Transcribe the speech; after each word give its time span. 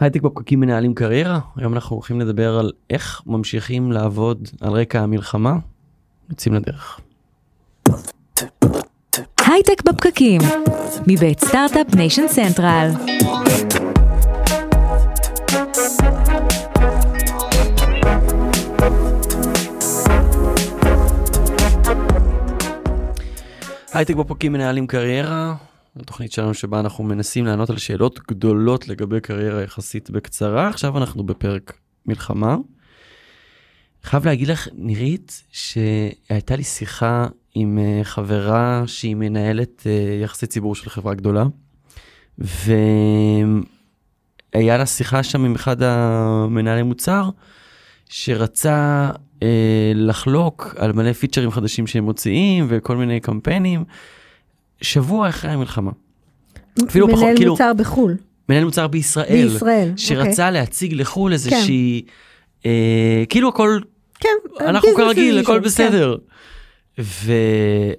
הייטק 0.00 0.22
בפקקים 0.22 0.60
מנהלים 0.60 0.94
קריירה, 0.94 1.40
היום 1.56 1.74
אנחנו 1.74 1.96
הולכים 1.96 2.20
לדבר 2.20 2.58
על 2.58 2.72
איך 2.90 3.22
ממשיכים 3.26 3.92
לעבוד 3.92 4.48
על 4.60 4.72
רקע 4.72 5.00
המלחמה. 5.00 5.56
יוצאים 6.30 6.54
לדרך. 6.54 7.00
הייטק 9.46 9.82
בפקקים, 9.84 10.40
מבית 11.06 11.40
סטארט-אפ 11.40 11.94
ניישן 11.94 12.28
סנטרל. 12.28 12.90
הייטק 23.94 24.14
בפקקים 24.14 24.52
מנהלים 24.52 24.86
קריירה, 24.86 25.54
התוכנית 26.00 26.32
שלנו 26.32 26.54
שבה 26.54 26.80
אנחנו 26.80 27.04
מנסים 27.04 27.44
לענות 27.44 27.70
על 27.70 27.78
שאלות 27.78 28.20
גדולות 28.28 28.88
לגבי 28.88 29.20
קריירה 29.20 29.62
יחסית 29.62 30.10
בקצרה. 30.10 30.68
עכשיו 30.68 30.98
אנחנו 30.98 31.22
בפרק 31.22 31.72
מלחמה. 32.06 32.56
חייב 34.02 34.26
להגיד 34.26 34.48
לך, 34.48 34.68
נירית, 34.74 35.42
שהייתה 35.52 36.56
לי 36.56 36.64
שיחה 36.64 37.26
עם 37.54 37.78
אה, 37.78 38.00
חברה 38.04 38.82
שהיא 38.86 39.16
מנהלת 39.16 39.82
אה, 39.86 40.20
יחסי 40.22 40.46
ציבור 40.46 40.74
של 40.74 40.90
חברה 40.90 41.14
גדולה, 41.14 41.44
והיה 42.38 43.58
לה 44.54 44.86
שיחה 44.86 45.22
שם 45.22 45.44
עם 45.44 45.54
אחד 45.54 45.82
המנהלי 45.82 46.82
מוצר, 46.82 47.30
שרצה 48.08 49.10
אה, 49.42 49.92
לחלוק 49.94 50.74
על 50.78 50.92
מלא 50.92 51.12
פיצ'רים 51.12 51.50
חדשים 51.50 51.86
שהם 51.86 52.04
מוציאים 52.04 52.66
וכל 52.68 52.96
מיני 52.96 53.20
קמפיינים. 53.20 53.84
שבוע 54.80 55.28
אחרי 55.28 55.50
המלחמה. 55.50 55.90
אפילו 56.88 57.08
פחות, 57.08 57.28
כאילו... 57.36 57.54
מנהל 57.54 57.68
מוצר 57.68 57.72
בחו"ל. 57.72 58.16
מנהל 58.48 58.64
מוצר 58.64 58.86
בישראל. 58.86 59.48
בישראל, 59.48 59.92
שרצה 59.96 60.48
אוקיי. 60.48 60.60
להציג 60.60 60.94
לחו"ל 60.94 61.32
איזושהי... 61.32 62.02
כן. 62.06 62.68
אה, 62.68 63.24
כאילו 63.28 63.48
הכל... 63.48 63.78
כן, 64.20 64.28
אנחנו 64.60 64.88
כרגיל, 64.96 65.38
הכל 65.38 65.60
בסדר. 65.60 66.16
כן. 66.96 67.02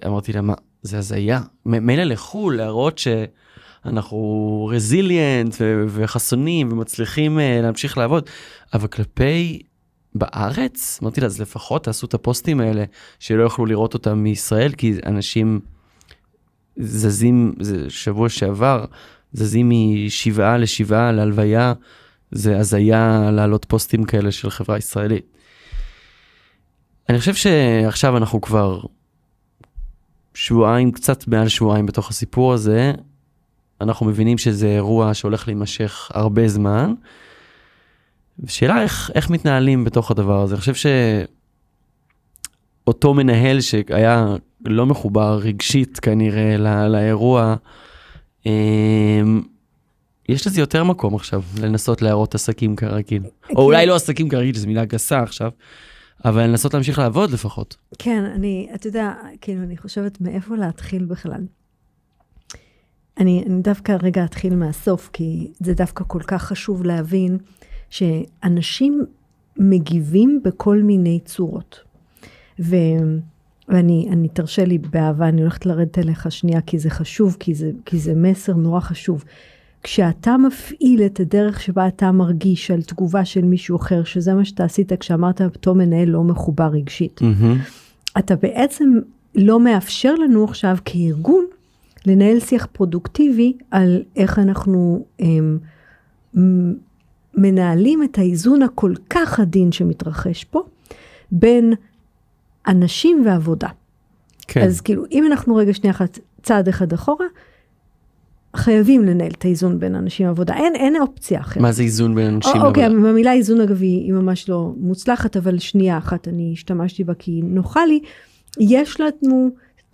ואמרתי 0.03 0.33
לה, 0.33 0.41
מה, 0.41 0.53
זה 0.81 0.97
הזיה. 0.97 1.41
מילא 1.65 2.03
לחו"ל, 2.03 2.55
להראות 2.55 2.97
שאנחנו 2.97 4.69
רזיליאנט 4.73 5.55
וחסונים 5.87 6.71
ומצליחים 6.71 7.37
uh, 7.37 7.41
להמשיך 7.63 7.97
לעבוד, 7.97 8.29
אבל 8.73 8.87
כלפי 8.87 9.61
בארץ, 10.15 10.99
אמרתי 11.01 11.21
לה, 11.21 11.27
אז 11.27 11.41
לפחות 11.41 11.83
תעשו 11.83 12.07
את 12.07 12.13
הפוסטים 12.13 12.59
האלה, 12.59 12.83
שלא 13.19 13.43
יוכלו 13.43 13.65
לראות 13.65 13.93
אותם 13.93 14.17
מישראל, 14.17 14.71
כי 14.71 14.93
אנשים... 15.05 15.59
זזים, 16.79 17.53
זה 17.59 17.89
שבוע 17.89 18.29
שעבר, 18.29 18.85
זזים 19.33 19.71
משבעה 19.71 20.57
לשבעה 20.57 21.11
להלוויה, 21.11 21.73
זה 22.31 22.57
הזיה 22.57 23.31
להעלות 23.31 23.65
פוסטים 23.65 24.03
כאלה 24.03 24.31
של 24.31 24.49
חברה 24.49 24.77
ישראלית. 24.77 25.25
אני 27.09 27.19
חושב 27.19 27.33
שעכשיו 27.33 28.17
אנחנו 28.17 28.41
כבר 28.41 28.81
שבועיים, 30.33 30.91
קצת 30.91 31.27
מעל 31.27 31.47
שבועיים 31.47 31.85
בתוך 31.85 32.09
הסיפור 32.09 32.53
הזה, 32.53 32.93
אנחנו 33.81 34.05
מבינים 34.05 34.37
שזה 34.37 34.67
אירוע 34.67 35.13
שהולך 35.13 35.47
להימשך 35.47 36.11
הרבה 36.13 36.47
זמן. 36.47 36.93
שאלה 38.47 38.81
איך, 38.81 39.11
איך 39.15 39.29
מתנהלים 39.29 39.83
בתוך 39.83 40.11
הדבר 40.11 40.41
הזה. 40.41 40.55
אני 40.55 40.59
חושב 40.59 40.73
שאותו 42.87 43.13
מנהל 43.13 43.61
שהיה 43.61 44.35
לא 44.65 44.85
מחובר 44.85 45.39
רגשית 45.43 45.99
כנראה 45.99 46.57
לא, 46.57 46.87
לאירוע. 46.87 47.55
אמ, 48.45 49.41
יש 50.29 50.47
לזה 50.47 50.61
יותר 50.61 50.83
מקום 50.83 51.15
עכשיו 51.15 51.43
לנסות 51.61 52.01
להראות 52.01 52.35
עסקים 52.35 52.75
כרגיל. 52.75 53.23
כן. 53.41 53.55
או 53.55 53.63
אולי 53.63 53.85
לא 53.85 53.95
עסקים 53.95 54.29
כרגיל, 54.29 54.57
זו 54.57 54.67
מילה 54.67 54.85
גסה 54.85 55.19
עכשיו, 55.19 55.51
אבל 56.25 56.43
לנסות 56.43 56.73
להמשיך 56.73 56.99
לעבוד 56.99 57.31
לפחות. 57.31 57.75
כן, 57.99 58.23
אני, 58.35 58.69
אתה 58.75 58.87
יודע, 58.87 59.13
כאילו, 59.41 59.63
אני 59.63 59.77
חושבת 59.77 60.21
מאיפה 60.21 60.55
להתחיל 60.55 61.05
בכלל. 61.05 61.41
אני, 63.19 63.43
אני 63.47 63.61
דווקא 63.61 63.97
רגע 64.01 64.25
אתחיל 64.25 64.55
מהסוף, 64.55 65.09
כי 65.13 65.51
זה 65.59 65.73
דווקא 65.73 66.03
כל 66.07 66.21
כך 66.27 66.43
חשוב 66.43 66.83
להבין 66.83 67.37
שאנשים 67.89 69.05
מגיבים 69.57 70.41
בכל 70.43 70.77
מיני 70.77 71.19
צורות. 71.25 71.86
ו... 72.59 72.75
ואני, 73.69 74.07
אני, 74.11 74.27
תרשה 74.27 74.65
לי 74.65 74.77
באהבה, 74.77 75.27
אני 75.27 75.41
הולכת 75.41 75.65
לרדת 75.65 75.97
אליך 75.97 76.31
שנייה, 76.31 76.61
כי 76.61 76.79
זה 76.79 76.89
חשוב, 76.89 77.37
כי 77.39 77.53
זה, 77.53 77.71
כי 77.85 77.97
זה 77.97 78.13
מסר 78.15 78.53
נורא 78.53 78.79
חשוב. 78.79 79.23
כשאתה 79.83 80.37
מפעיל 80.37 81.05
את 81.05 81.19
הדרך 81.19 81.61
שבה 81.61 81.87
אתה 81.87 82.11
מרגיש 82.11 82.71
על 82.71 82.81
תגובה 82.81 83.25
של 83.25 83.45
מישהו 83.45 83.77
אחר, 83.77 84.03
שזה 84.03 84.33
מה 84.33 84.45
שאתה 84.45 84.63
עשית 84.63 84.93
כשאמרת, 84.93 85.41
אותו 85.41 85.75
מנהל 85.75 86.09
לא 86.09 86.23
מחובר 86.23 86.67
רגשית, 86.67 87.21
mm-hmm. 87.21 88.19
אתה 88.19 88.35
בעצם 88.35 88.93
לא 89.35 89.59
מאפשר 89.59 90.13
לנו 90.15 90.43
עכשיו 90.43 90.77
כארגון 90.85 91.45
לנהל 92.05 92.39
שיח 92.39 92.67
פרודוקטיבי 92.71 93.53
על 93.71 94.03
איך 94.15 94.39
אנחנו 94.39 95.05
הם, 95.19 95.59
מנהלים 97.37 98.03
את 98.03 98.17
האיזון 98.17 98.61
הכל 98.61 98.93
כך 99.09 99.39
עדין 99.39 99.71
שמתרחש 99.71 100.43
פה, 100.43 100.61
בין 101.31 101.73
אנשים 102.67 103.23
ועבודה. 103.25 103.69
כן. 104.47 104.61
אז 104.61 104.81
כאילו, 104.81 105.03
אם 105.11 105.25
אנחנו 105.27 105.55
רגע 105.55 105.73
שנייה 105.73 105.91
אחת 105.91 106.19
צעד 106.43 106.67
אחד 106.67 106.93
אחורה, 106.93 107.25
חייבים 108.55 109.05
לנהל 109.05 109.31
את 109.31 109.45
האיזון 109.45 109.79
בין 109.79 109.95
אנשים 109.95 110.27
ועבודה. 110.27 110.53
אין, 110.53 110.75
אין 110.75 111.01
אופציה 111.01 111.39
אחרת. 111.39 111.63
מה 111.63 111.71
זה 111.71 111.83
איזון 111.83 112.15
בין 112.15 112.33
אנשים 112.33 112.51
ועבודה? 112.51 112.69
אוקיי, 112.69 112.83
המילה 112.83 113.33
איזון 113.33 113.61
אגב 113.61 113.81
היא 113.81 114.13
ממש 114.13 114.49
לא 114.49 114.73
מוצלחת, 114.77 115.37
אבל 115.37 115.59
שנייה 115.59 115.97
אחת 115.97 116.27
אני 116.27 116.49
השתמשתי 116.53 117.03
בה 117.03 117.13
כי 117.13 117.41
נוחה 117.43 117.85
לי. 117.85 117.99
יש 118.59 119.01
לנו, 119.01 119.49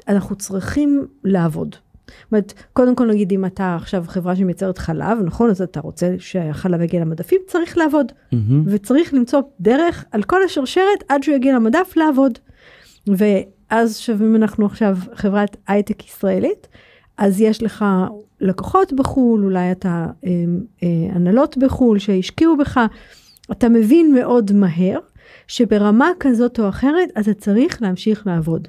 אנחנו 0.07 0.35
צריכים 0.35 1.07
לעבוד. 1.23 1.75
זאת 2.07 2.31
אומרת, 2.31 2.53
קודם 2.73 2.95
כל 2.95 3.07
נגיד 3.07 3.31
אם 3.31 3.45
אתה 3.45 3.75
עכשיו 3.75 4.03
חברה 4.07 4.35
שמייצרת 4.35 4.78
חלב, 4.78 5.17
נכון? 5.25 5.50
אז 5.50 5.61
אתה 5.61 5.79
רוצה 5.79 6.16
שהחלב 6.19 6.81
יגיע 6.81 7.01
למדפים, 7.01 7.41
צריך 7.47 7.78
לעבוד. 7.78 8.11
Mm-hmm. 8.11 8.35
וצריך 8.66 9.13
למצוא 9.13 9.41
דרך 9.59 10.05
על 10.11 10.23
כל 10.23 10.44
השרשרת 10.45 11.03
עד 11.09 11.23
שהוא 11.23 11.35
יגיע 11.35 11.55
למדף 11.55 11.94
לעבוד. 11.95 12.40
ואז 13.08 13.97
שווים 13.97 14.36
אנחנו 14.36 14.66
עכשיו 14.66 14.97
חברת 15.14 15.58
הייטק 15.68 16.06
ישראלית, 16.06 16.68
אז 17.18 17.41
יש 17.41 17.64
לך 17.64 17.86
לקוחות 18.41 18.94
בחו"ל, 18.94 19.44
אולי 19.44 19.72
אתה 19.72 20.06
אה, 20.25 20.30
אה, 20.84 20.88
הנהלות 21.16 21.58
בחו"ל 21.58 22.00
שהשקיעו 22.00 22.58
בך, 22.58 22.80
אתה 23.52 23.69
מבין 23.69 24.14
מאוד 24.14 24.52
מהר 24.53 25.00
שברמה 25.47 26.09
כזאת 26.19 26.59
או 26.59 26.69
אחרת 26.69 27.09
אתה 27.19 27.34
צריך 27.34 27.81
להמשיך 27.81 28.28
לעבוד. 28.28 28.68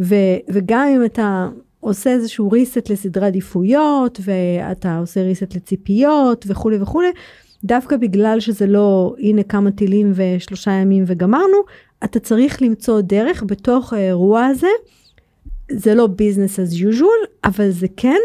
ו, 0.00 0.14
וגם 0.48 0.86
אם 0.96 1.04
אתה 1.04 1.48
עושה 1.80 2.10
איזשהו 2.10 2.50
reset 2.50 2.92
לסדרי 2.92 3.26
עדיפויות 3.26 4.20
ואתה 4.24 4.98
עושה 4.98 5.20
reset 5.20 5.56
לציפיות 5.56 6.44
וכולי 6.48 6.82
וכולי, 6.82 7.08
דווקא 7.64 7.96
בגלל 7.96 8.40
שזה 8.40 8.66
לא 8.66 9.14
הנה 9.18 9.42
כמה 9.42 9.70
טילים 9.70 10.12
ושלושה 10.14 10.70
ימים 10.70 11.04
וגמרנו, 11.06 11.56
אתה 12.04 12.20
צריך 12.20 12.62
למצוא 12.62 13.00
דרך 13.00 13.42
בתוך 13.46 13.92
האירוע 13.92 14.44
הזה, 14.44 14.66
זה 15.70 15.94
לא 15.94 16.08
business 16.18 16.56
as 16.56 16.82
usual, 16.82 17.28
אבל 17.44 17.70
זה 17.70 17.86
כן 17.96 18.18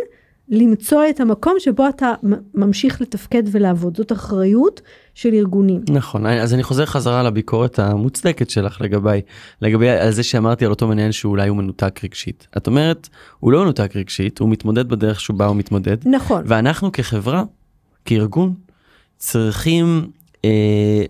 למצוא 0.49 1.03
את 1.09 1.19
המקום 1.19 1.53
שבו 1.59 1.89
אתה 1.89 2.13
ממשיך 2.53 3.01
לתפקד 3.01 3.43
ולעבוד. 3.51 3.97
זאת 3.97 4.11
אחריות 4.11 4.81
של 5.13 5.33
ארגונים. 5.33 5.81
נכון, 5.89 6.25
אז 6.25 6.53
אני 6.53 6.63
חוזר 6.63 6.85
חזרה 6.85 7.23
לביקורת 7.23 7.79
המוצדקת 7.79 8.49
שלך 8.49 8.81
לגביי, 8.81 9.21
לגבי 9.61 9.89
על 9.89 10.11
זה 10.11 10.23
שאמרתי 10.23 10.65
על 10.65 10.71
אותו 10.71 10.87
מנהל 10.87 11.11
שאולי 11.11 11.49
הוא 11.49 11.57
מנותק 11.57 11.99
רגשית. 12.03 12.47
את 12.57 12.67
אומרת, 12.67 13.09
הוא 13.39 13.51
לא 13.51 13.63
מנותק 13.63 13.95
רגשית, 13.95 14.39
הוא 14.39 14.49
מתמודד 14.49 14.89
בדרך 14.89 15.19
שבה 15.19 15.45
הוא 15.45 15.55
מתמודד. 15.55 15.97
נכון. 16.05 16.43
ואנחנו 16.45 16.91
כחברה, 16.91 17.43
כארגון, 18.05 18.53
צריכים 19.17 20.07
אה, 20.45 21.05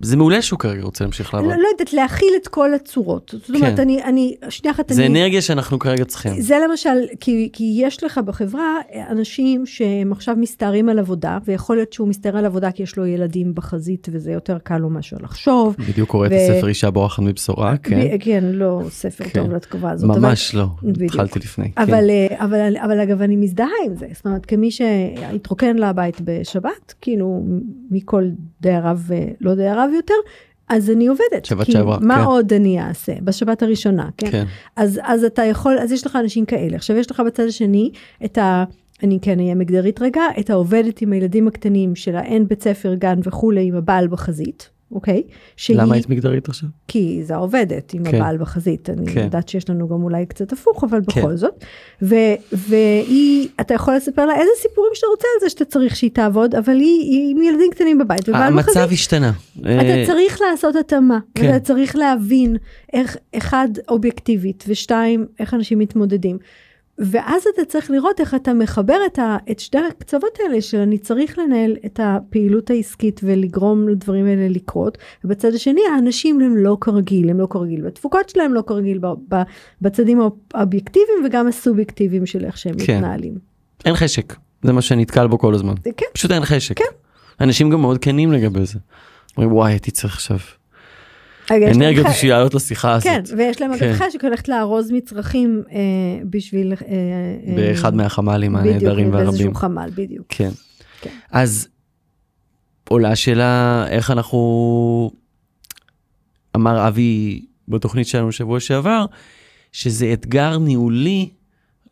זה 0.00 0.16
מעולה 0.16 0.42
שהוא 0.42 0.58
כרגע 0.58 0.82
רוצה 0.82 1.04
להמשיך 1.04 1.34
לעבוד. 1.34 1.50
לא, 1.50 1.56
לא 1.56 1.68
יודעת, 1.72 1.92
להכיל 1.92 2.28
את 2.42 2.48
כל 2.48 2.74
הצורות. 2.74 3.34
זאת 3.38 3.50
אומרת, 3.50 3.76
כן. 3.76 3.82
אני, 3.82 4.04
אני, 4.04 4.36
שנייה 4.48 4.74
אחת, 4.74 4.92
זה 4.92 5.06
אני... 5.06 5.20
אנרגיה 5.20 5.42
שאנחנו 5.42 5.78
כרגע 5.78 6.04
צריכים. 6.04 6.40
זה 6.40 6.56
למשל, 6.68 6.98
כי, 7.20 7.50
כי 7.52 7.72
יש 7.76 8.04
לך 8.04 8.18
בחברה 8.18 8.80
אנשים 9.10 9.66
שהם 9.66 10.12
עכשיו 10.12 10.36
מסתערים 10.38 10.88
על 10.88 10.98
עבודה, 10.98 11.38
ויכול 11.44 11.76
להיות 11.76 11.92
שהוא 11.92 12.08
מסתער 12.08 12.36
על 12.36 12.44
עבודה 12.46 12.70
כי 12.72 12.82
יש 12.82 12.96
לו 12.96 13.06
ילדים 13.06 13.54
בחזית, 13.54 14.08
וזה 14.12 14.32
יותר 14.32 14.58
קל 14.58 14.78
לו 14.78 14.90
מאשר 14.90 15.16
לחשוב. 15.20 15.76
בדיוק 15.88 16.08
קורא 16.08 16.28
ו... 16.28 16.30
את 16.30 16.32
הספר 16.32 16.68
אישה 16.68 16.90
בורחת 16.90 17.22
מבשורה, 17.22 17.76
כן. 17.76 18.00
ב, 18.00 18.16
כן, 18.20 18.44
לא 18.44 18.82
ספר 18.90 19.24
כן. 19.24 19.42
טוב 19.42 19.52
לתקופה 19.52 19.90
הזאת. 19.90 20.16
ממש 20.16 20.54
אבל... 20.54 20.62
לא, 20.62 20.68
בדיוק. 20.82 21.12
התחלתי 21.12 21.38
לפני. 21.38 21.70
אבל, 21.78 21.86
כן. 21.86 21.94
אה, 21.94 22.44
אבל, 22.44 22.60
אבל, 22.60 22.76
אבל 22.84 23.00
אגב, 23.00 23.22
אני 23.22 23.36
מזדהה 23.36 23.68
עם 23.86 23.96
זה. 23.96 24.06
זאת 24.12 24.26
אומרת, 24.26 24.46
כמי 24.46 24.70
שהתרוקן 24.70 25.76
לבית 25.76 26.20
בשבת, 26.24 26.94
כאילו, 27.00 27.44
מכל 27.90 28.24
דייריו 28.66 28.98
ולא 29.06 29.54
דייריו 29.54 29.88
יותר, 29.96 30.14
אז 30.68 30.90
אני 30.90 31.06
עובדת. 31.06 31.44
שבת 31.44 31.66
שעברה, 31.66 31.98
כן. 31.98 32.06
מה 32.06 32.24
עוד 32.24 32.52
אני 32.52 32.80
אעשה? 32.80 33.12
בשבת 33.24 33.62
הראשונה, 33.62 34.08
כן? 34.16 34.30
כן. 34.30 34.44
אז, 34.76 35.00
אז 35.02 35.24
אתה 35.24 35.44
יכול, 35.44 35.78
אז 35.78 35.92
יש 35.92 36.06
לך 36.06 36.16
אנשים 36.16 36.44
כאלה. 36.44 36.76
עכשיו 36.76 36.96
יש 36.96 37.10
לך 37.10 37.22
בצד 37.26 37.46
השני 37.46 37.90
את 38.24 38.38
אני 39.02 39.18
כן 39.22 39.38
אהיה 39.38 39.54
מגדרית 39.54 40.02
רגע, 40.02 40.22
את 40.40 40.50
העובדת 40.50 41.00
עם 41.00 41.12
הילדים 41.12 41.48
הקטנים 41.48 41.96
שלה 41.96 42.22
אין 42.22 42.48
בית 42.48 42.62
ספר, 42.62 42.94
גן 42.94 43.18
וכולי, 43.24 43.68
עם 43.68 43.74
הבעל 43.74 44.08
בחזית, 44.08 44.70
אוקיי? 44.92 45.22
שהיא, 45.56 45.76
למה 45.76 45.94
היית 45.94 46.08
מגדרית 46.08 46.48
עכשיו? 46.48 46.68
כי 46.88 47.20
זה 47.24 47.34
העובדת 47.34 47.94
עם 47.94 48.04
כן. 48.04 48.16
הבעל 48.16 48.38
בחזית. 48.38 48.90
אני 48.90 49.12
כן. 49.12 49.24
יודעת 49.24 49.48
שיש 49.48 49.70
לנו 49.70 49.88
גם 49.88 50.02
אולי 50.02 50.26
קצת 50.26 50.52
הפוך, 50.52 50.84
אבל 50.84 51.00
כן. 51.10 51.20
בכל 51.20 51.36
זאת. 51.36 51.64
ו, 52.02 52.14
והיא, 52.52 53.48
אתה 53.60 53.74
יכול 53.74 53.96
לספר 53.96 54.26
לה 54.26 54.34
איזה 54.34 54.50
סיפורים 54.62 54.90
שאתה 54.94 55.06
רוצה 55.06 55.26
על 55.34 55.40
זה 55.40 55.50
שאתה 55.50 55.64
צריך 55.64 55.96
שהיא 55.96 56.10
תעבוד, 56.10 56.54
אבל 56.54 56.76
היא, 56.76 57.00
היא 57.00 57.30
עם 57.30 57.42
ילדים 57.42 57.70
קטנים 57.70 57.98
בבית 57.98 58.28
ובעל 58.28 58.56
בחזית. 58.58 58.76
המצב 58.76 58.92
השתנה. 58.92 59.32
אה, 59.66 59.80
אתה 59.80 60.12
צריך 60.12 60.40
לעשות 60.50 60.76
התאמה, 60.76 61.18
כן. 61.34 61.50
אתה 61.50 61.60
צריך 61.60 61.96
להבין 61.96 62.56
איך, 62.92 63.16
אחד, 63.36 63.68
אובייקטיבית, 63.88 64.64
ושתיים, 64.68 65.26
איך 65.40 65.54
אנשים 65.54 65.78
מתמודדים. 65.78 66.38
ואז 66.98 67.42
אתה 67.54 67.64
צריך 67.64 67.90
לראות 67.90 68.20
איך 68.20 68.34
אתה 68.34 68.54
מחבר 68.54 68.98
את, 69.06 69.18
ה, 69.18 69.36
את 69.50 69.60
שתי 69.60 69.78
הקצוות 69.78 70.38
האלה 70.40 70.60
של 70.60 70.78
אני 70.78 70.98
צריך 70.98 71.38
לנהל 71.38 71.76
את 71.86 72.00
הפעילות 72.02 72.70
העסקית 72.70 73.20
ולגרום 73.24 73.88
לדברים 73.88 74.26
האלה 74.26 74.48
לקרות, 74.48 74.98
ובצד 75.24 75.54
השני 75.54 75.80
האנשים 75.94 76.40
הם 76.40 76.56
לא 76.56 76.76
כרגיל, 76.80 77.30
הם 77.30 77.40
לא 77.40 77.46
כרגיל 77.50 77.80
בתפוקות 77.80 78.28
שלהם, 78.28 78.54
לא 78.54 78.62
כרגיל 78.66 78.98
ב, 78.98 79.06
ב, 79.28 79.42
בצדים 79.82 80.20
האובייקטיביים 80.54 81.24
וגם 81.26 81.48
הסובייקטיביים 81.48 82.26
של 82.26 82.44
איך 82.44 82.58
שהם 82.58 82.74
כן. 82.86 82.96
מתנהלים. 82.96 83.38
אין 83.84 83.94
חשק, 83.94 84.34
זה 84.62 84.72
מה 84.72 84.82
שנתקל 84.82 85.26
בו 85.26 85.38
כל 85.38 85.54
הזמן. 85.54 85.74
כן, 85.96 86.06
פשוט 86.14 86.30
אין 86.30 86.44
חשק. 86.44 86.78
כן. 86.78 86.84
אנשים 87.40 87.70
גם 87.70 87.80
מאוד 87.80 87.98
כנים 87.98 88.32
לגבי 88.32 88.66
זה. 88.66 88.78
אומרים 89.36 89.52
וואי 89.52 89.72
הייתי 89.72 89.90
צריך 89.90 90.14
עכשיו 90.14 90.38
אנרגיות 91.50 92.06
בשביל 92.06 92.30
לעלות 92.30 92.54
לשיחה 92.54 92.92
הזאת. 92.92 93.04
כן, 93.04 93.22
ויש 93.36 93.60
להם 93.60 93.78
כן. 93.78 93.88
אגב 93.88 93.96
חשק 93.96 94.24
הולכת 94.24 94.48
לארוז 94.48 94.90
מצרכים 94.90 95.62
אה, 95.72 95.78
בשביל... 96.30 96.72
אה, 96.72 96.76
אה, 96.88 97.56
באחד 97.56 97.94
מהחמ"לים 97.94 98.56
הנהדרים 98.56 98.80
בדיוק, 98.80 99.14
והרבים. 99.14 99.30
באיזשהו 99.30 99.54
חמ"ל, 99.54 99.90
בדיוק. 99.94 100.26
כן. 100.28 100.50
כן. 101.00 101.10
אז 101.30 101.68
עולה 102.88 103.10
השאלה 103.10 103.84
איך 103.88 104.10
אנחנו, 104.10 105.10
אמר 106.56 106.88
אבי 106.88 107.44
בתוכנית 107.68 108.06
שלנו 108.06 108.32
שבוע 108.32 108.60
שעבר, 108.60 109.04
שזה 109.72 110.12
אתגר 110.12 110.58
ניהולי 110.58 111.30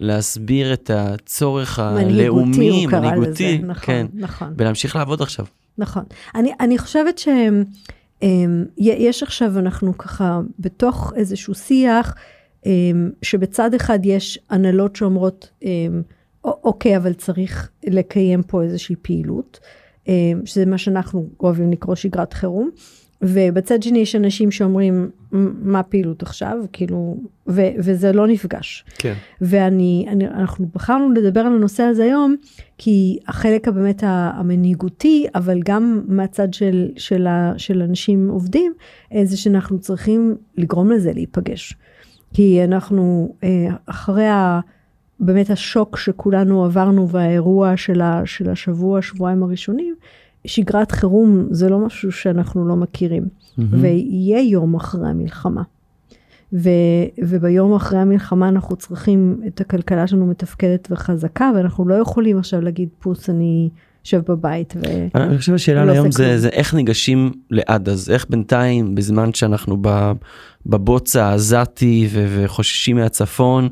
להסביר 0.00 0.72
את 0.72 0.90
הצורך 0.94 1.78
הלאומי, 1.78 2.86
מנהיגותי 2.86 3.58
נכון, 3.58 3.84
כן, 3.84 4.06
נכון, 4.14 4.54
ולהמשיך 4.58 4.96
לעבוד 4.96 5.22
עכשיו. 5.22 5.46
נכון. 5.78 6.02
אני, 6.34 6.52
אני 6.60 6.78
חושבת 6.78 7.18
שיש 8.22 9.22
עכשיו, 9.22 9.58
אנחנו 9.58 9.98
ככה 9.98 10.40
בתוך 10.58 11.12
איזשהו 11.16 11.54
שיח, 11.54 12.14
אמ, 12.66 13.10
שבצד 13.22 13.74
אחד 13.74 13.98
יש 14.04 14.38
הנהלות 14.50 14.96
שאומרות, 14.96 15.50
אמ, 15.62 16.02
"א- 16.46 16.50
אוקיי, 16.64 16.96
אבל 16.96 17.12
צריך 17.12 17.70
לקיים 17.86 18.42
פה 18.42 18.62
איזושהי 18.62 18.96
פעילות, 19.02 19.60
אמ, 20.08 20.12
שזה 20.44 20.66
מה 20.66 20.78
שאנחנו 20.78 21.28
אוהבים 21.40 21.72
לקרוא 21.72 21.94
שגרת 21.94 22.32
חירום. 22.32 22.70
ובצד 23.22 23.82
שני 23.82 23.98
יש 23.98 24.16
אנשים 24.16 24.50
שאומרים, 24.50 25.10
"מ- 25.32 25.72
מה 25.72 25.82
פעילות 25.82 26.22
עכשיו? 26.22 26.58
כאילו, 26.72 27.16
ו- 27.48 27.70
וזה 27.78 28.12
לא 28.12 28.26
נפגש. 28.26 28.84
כן. 28.98 29.14
ואני, 29.40 30.06
אני, 30.08 30.28
אנחנו 30.28 30.66
בחרנו 30.74 31.10
לדבר 31.10 31.40
על 31.40 31.54
הנושא 31.54 31.82
הזה 31.82 32.04
היום, 32.04 32.36
כי 32.78 33.18
החלק 33.28 33.68
הבאמת 33.68 34.02
המנהיגותי, 34.06 35.26
אבל 35.34 35.60
גם 35.64 36.00
מהצד 36.08 36.54
של, 36.54 36.88
של, 36.96 37.26
ה, 37.26 37.52
של 37.56 37.82
אנשים 37.82 38.28
עובדים, 38.28 38.72
אה, 39.14 39.24
זה 39.24 39.36
שאנחנו 39.36 39.78
צריכים 39.78 40.36
לגרום 40.56 40.90
לזה 40.90 41.12
להיפגש. 41.12 41.74
כי 42.34 42.64
אנחנו 42.64 43.34
אה, 43.44 43.66
אחרי 43.86 44.26
ה, 44.26 44.60
באמת 45.20 45.50
השוק 45.50 45.96
שכולנו 45.96 46.64
עברנו 46.64 47.08
והאירוע 47.08 47.76
של, 47.76 48.00
ה, 48.00 48.22
של 48.24 48.50
השבוע, 48.50 49.02
שבועיים 49.02 49.42
הראשונים, 49.42 49.94
שגרת 50.46 50.92
חירום 50.92 51.46
זה 51.50 51.68
לא 51.68 51.78
משהו 51.78 52.12
שאנחנו 52.12 52.68
לא 52.68 52.76
מכירים. 52.76 53.24
מהמם. 53.58 53.82
ויהיה 53.82 54.40
יום 54.42 54.74
אחרי 54.74 55.08
המלחמה. 55.08 55.62
ו, 56.52 56.68
וביום 57.22 57.74
אחרי 57.74 57.98
המלחמה 57.98 58.48
אנחנו 58.48 58.76
צריכים 58.76 59.40
את 59.46 59.60
הכלכלה 59.60 60.06
שלנו 60.06 60.26
מתפקדת 60.26 60.88
וחזקה, 60.90 61.50
ואנחנו 61.56 61.88
לא 61.88 61.94
יכולים 61.94 62.38
עכשיו 62.38 62.60
להגיד 62.60 62.88
פוס 62.98 63.30
אני 63.30 63.68
יושב 64.04 64.22
בבית. 64.28 64.74
ו... 64.76 65.06
אני 65.14 65.38
חושב 65.38 65.54
השאלה 65.54 65.84
לא 65.84 65.98
עושה 65.98 66.10
זה. 66.10 66.38
זה 66.38 66.48
איך 66.48 66.74
ניגשים 66.74 67.32
לעד 67.50 67.88
אז, 67.88 68.10
איך 68.10 68.26
בינתיים 68.30 68.94
בזמן 68.94 69.34
שאנחנו 69.34 69.82
בבוץ 70.66 71.16
העזתי 71.16 72.08
וחוששים 72.12 72.96
מהצפון, 72.96 73.68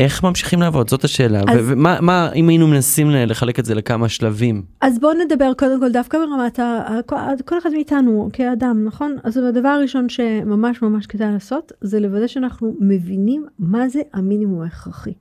איך 0.00 0.24
ממשיכים 0.24 0.60
לעבוד? 0.60 0.90
זאת 0.90 1.04
השאלה. 1.04 1.40
אז- 1.48 1.60
ומה 1.64 1.98
מה 2.00 2.30
אם 2.34 2.48
היינו 2.48 2.68
מנסים 2.68 3.10
לחלק 3.10 3.58
את 3.58 3.64
זה 3.64 3.74
לכמה 3.74 4.08
שלבים? 4.08 4.62
אז 4.80 4.98
בואו 4.98 5.12
נדבר 5.24 5.52
קודם 5.58 5.80
כל 5.80 5.92
דווקא 5.92 6.18
ברמת 6.18 6.58
ה... 6.58 6.82
כל- 7.06 7.16
כל 7.44 7.58
אחד 7.58 7.70
מאיתנו 7.72 8.28
כאדם, 8.32 8.84
נכון? 8.86 9.16
אז 9.24 9.36
הדבר 9.36 9.68
הראשון 9.68 10.08
שממש 10.08 10.82
ממש 10.82 11.06
כדאי 11.06 11.32
לעשות, 11.32 11.72
זה 11.80 12.00
לוודא 12.00 12.26
שאנחנו 12.26 12.76
מבינים 12.80 13.46
מה 13.58 13.88
זה 13.88 14.00
המינימום 14.14 14.62
ההכרחי. 14.62 15.12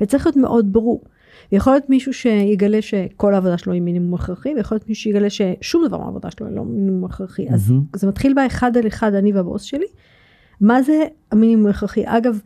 זה 0.00 0.06
צריך 0.06 0.26
להיות 0.26 0.36
מאוד 0.36 0.72
ברור. 0.72 1.02
יכול 1.52 1.72
להיות 1.72 1.90
מישהו 1.90 2.12
שיגלה 2.14 2.82
שכל 2.82 3.34
העבודה 3.34 3.58
שלו 3.58 3.72
היא 3.72 3.82
מינימום 3.82 4.14
הכרחי, 4.14 4.52
ויכול 4.56 4.74
להיות 4.76 4.88
מישהו 4.88 5.02
שיגלה 5.02 5.30
ששום 5.30 5.86
דבר 5.86 5.98
מהעבודה 5.98 6.30
שלו 6.30 6.46
היא 6.46 6.56
לא 6.56 6.64
מינימום 6.64 7.04
הכרחי. 7.04 7.46
אז. 7.50 7.72
זה 7.96 8.06
מתחיל 8.06 8.34
באחד 8.34 8.76
על 8.76 8.86
אחד, 8.86 9.14
אני 9.14 9.32
והבוס 9.32 9.62
שלי. 9.62 9.86
מה 10.60 10.82
זה 10.82 11.04
המינימום 11.32 11.66
הכרחי? 11.66 12.02
אגב, 12.06 12.40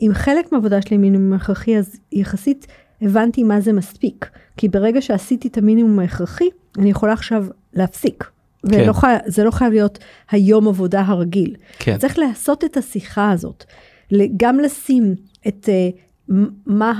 אם 0.00 0.10
חלק 0.14 0.52
מהעבודה 0.52 0.82
שלי 0.82 0.96
מינימום 0.96 1.32
הכרחי, 1.32 1.78
אז 1.78 1.96
יחסית 2.12 2.66
הבנתי 3.02 3.42
מה 3.42 3.60
זה 3.60 3.72
מספיק. 3.72 4.30
כי 4.56 4.68
ברגע 4.68 5.00
שעשיתי 5.00 5.48
את 5.48 5.58
המינימום 5.58 5.98
ההכרחי, 5.98 6.48
אני 6.78 6.90
יכולה 6.90 7.12
עכשיו 7.12 7.46
להפסיק. 7.74 8.24
כן. 8.70 8.82
ולא 8.82 8.92
חי... 8.92 9.14
זה 9.26 9.44
לא 9.44 9.50
חייב 9.50 9.72
להיות 9.72 9.98
היום 10.30 10.68
עבודה 10.68 11.00
הרגיל. 11.00 11.56
כן. 11.78 11.98
צריך 11.98 12.18
לעשות 12.18 12.64
את 12.64 12.76
השיחה 12.76 13.30
הזאת. 13.30 13.64
גם 14.36 14.58
לשים 14.58 15.14
את 15.48 15.68
uh, 15.68 15.68
מ- 15.68 16.00
מה 16.66 16.92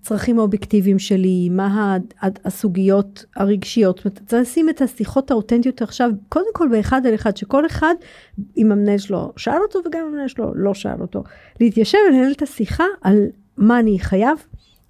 הצרכים 0.00 0.38
האובייקטיביים 0.38 0.98
שלי, 0.98 1.48
מה 1.48 1.96
הסוגיות 2.44 3.24
הרגשיות. 3.36 3.96
זאת 3.96 4.06
אומרת, 4.06 4.32
לשים 4.32 4.68
את 4.68 4.82
השיחות 4.82 5.30
האותנטיות 5.30 5.82
עכשיו, 5.82 6.10
קודם 6.28 6.46
כל 6.52 6.68
באחד 6.68 7.06
על 7.06 7.14
אחד, 7.14 7.36
שכל 7.36 7.66
אחד, 7.66 7.94
אם 8.56 8.72
המנהל 8.72 8.98
שלו 8.98 9.32
שאל 9.36 9.58
אותו 9.62 9.78
וגם 9.86 10.00
המנהל 10.08 10.28
שלו 10.28 10.54
לא 10.54 10.74
שאל 10.74 11.00
אותו, 11.00 11.24
להתיישב 11.60 11.98
ולנהל 12.08 12.32
את 12.32 12.42
השיחה 12.42 12.84
על 13.02 13.26
מה 13.56 13.78
אני 13.78 13.98
חייב, 13.98 14.38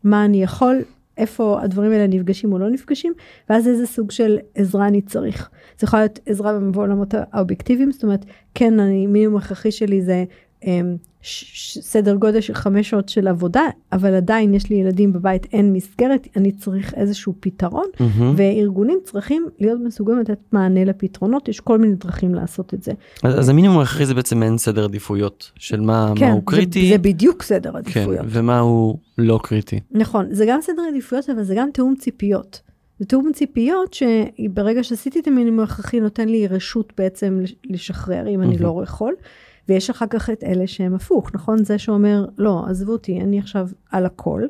מה 0.04 0.24
אני 0.24 0.42
יכול, 0.42 0.78
איפה 1.16 1.62
הדברים 1.62 1.92
האלה 1.92 2.06
נפגשים 2.06 2.52
או 2.52 2.58
לא 2.58 2.70
נפגשים, 2.70 3.12
ואז 3.50 3.68
איזה 3.68 3.86
סוג 3.86 4.10
של 4.10 4.38
עזרה 4.54 4.86
אני 4.86 5.02
צריך. 5.02 5.50
זה 5.78 5.84
יכול 5.84 5.98
להיות 5.98 6.18
עזרה 6.26 6.58
בעולמות 6.58 7.14
האובייקטיביים, 7.14 7.92
זאת 7.92 8.02
אומרת, 8.02 8.24
כן, 8.54 8.80
אני, 8.80 9.06
מינימום 9.06 9.36
הכרחי 9.36 9.70
שלי 9.70 10.02
זה 10.02 10.24
אמ, 10.64 10.96
סדר 11.80 12.14
גודל 12.14 12.40
של 12.40 12.54
חמש 12.54 12.90
שעות 12.90 13.08
של 13.08 13.28
עבודה, 13.28 13.62
אבל 13.92 14.14
עדיין 14.14 14.54
יש 14.54 14.70
לי 14.70 14.76
ילדים 14.76 15.12
בבית, 15.12 15.46
אין 15.52 15.72
מסגרת, 15.72 16.28
אני 16.36 16.52
צריך 16.52 16.94
איזשהו 16.94 17.34
פתרון, 17.40 17.84
מהמם. 18.00 18.34
וארגונים 18.36 18.98
צריכים 19.04 19.46
להיות 19.60 19.80
מסוגלים 19.84 20.18
לתת 20.20 20.38
מענה 20.52 20.84
לפתרונות, 20.84 21.48
יש 21.48 21.60
כל 21.60 21.78
מיני 21.78 21.94
דרכים 21.94 22.34
לעשות 22.34 22.74
את 22.74 22.82
זה. 22.82 22.92
אז 23.22 23.38
אז 23.38 23.48
המינימום 23.48 23.78
ההכרחי 23.78 24.06
זה 24.06 24.14
בעצם 24.14 24.38
מעין 24.40 24.58
סדר 24.58 24.84
עדיפויות 24.84 25.50
של 25.56 25.80
מה 25.80 25.86
מה 26.20 26.30
הוא 26.30 26.42
כן, 26.46 26.56
זה, 26.56 26.62
קריטי, 26.62 26.88
זה 26.88 26.98
בדיוק 26.98 27.42
סדר 27.42 27.70
כן, 27.72 27.76
עדיפויות. 27.78 28.26
ומה 28.28 28.58
הוא 28.58 28.98
לא 29.18 29.40
קריטי. 29.42 29.80
נכון, 29.92 30.26
זה 30.30 30.44
גם 30.48 30.60
סדר 30.62 30.82
עדיפויות, 30.88 31.30
אבל 31.30 31.42
זה 31.42 31.54
גם 31.54 31.68
תיאום 31.74 31.94
ציפיות. 31.98 32.60
זה 32.98 33.06
תיאום 33.06 33.30
ציפיות 33.34 33.94
שברגע 33.94 34.82
שעשיתי 34.82 35.20
את 35.20 35.26
המינימום 35.26 35.60
ההכרחי 35.60 36.00
נותן 36.00 36.28
לי 36.28 36.46
רשות 36.46 36.92
בעצם 36.98 37.38
לש- 37.42 37.54
לשחרר 37.70 38.28
אם 38.28 38.42
אני 38.42 38.50
מהמם. 38.56 38.62
לא 38.62 38.80
יכול. 38.82 39.14
ויש 39.68 39.90
אחר 39.90 40.06
כך 40.10 40.30
את 40.30 40.44
אלה 40.44 40.66
שהם 40.66 40.94
הפוך, 40.94 41.30
נכון? 41.34 41.64
זה 41.64 41.78
שאומר, 41.78 42.24
לא, 42.38 42.64
עזבו 42.68 42.92
אותי, 42.92 43.20
אני 43.20 43.38
עכשיו 43.38 43.68
על 43.90 44.06
הכל. 44.06 44.42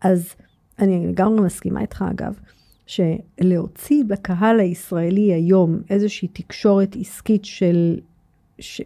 אז 0.00 0.34
אני 0.78 1.06
לגמרי 1.06 1.40
מסכימה 1.40 1.80
איתך 1.80 2.04
אגב, 2.10 2.38
שלהוציא 2.86 4.04
בקהל 4.06 4.60
הישראלי 4.60 5.32
היום 5.32 5.78
איזושהי 5.90 6.28
תקשורת 6.28 6.96
עסקית 7.00 7.44
של, 7.44 7.98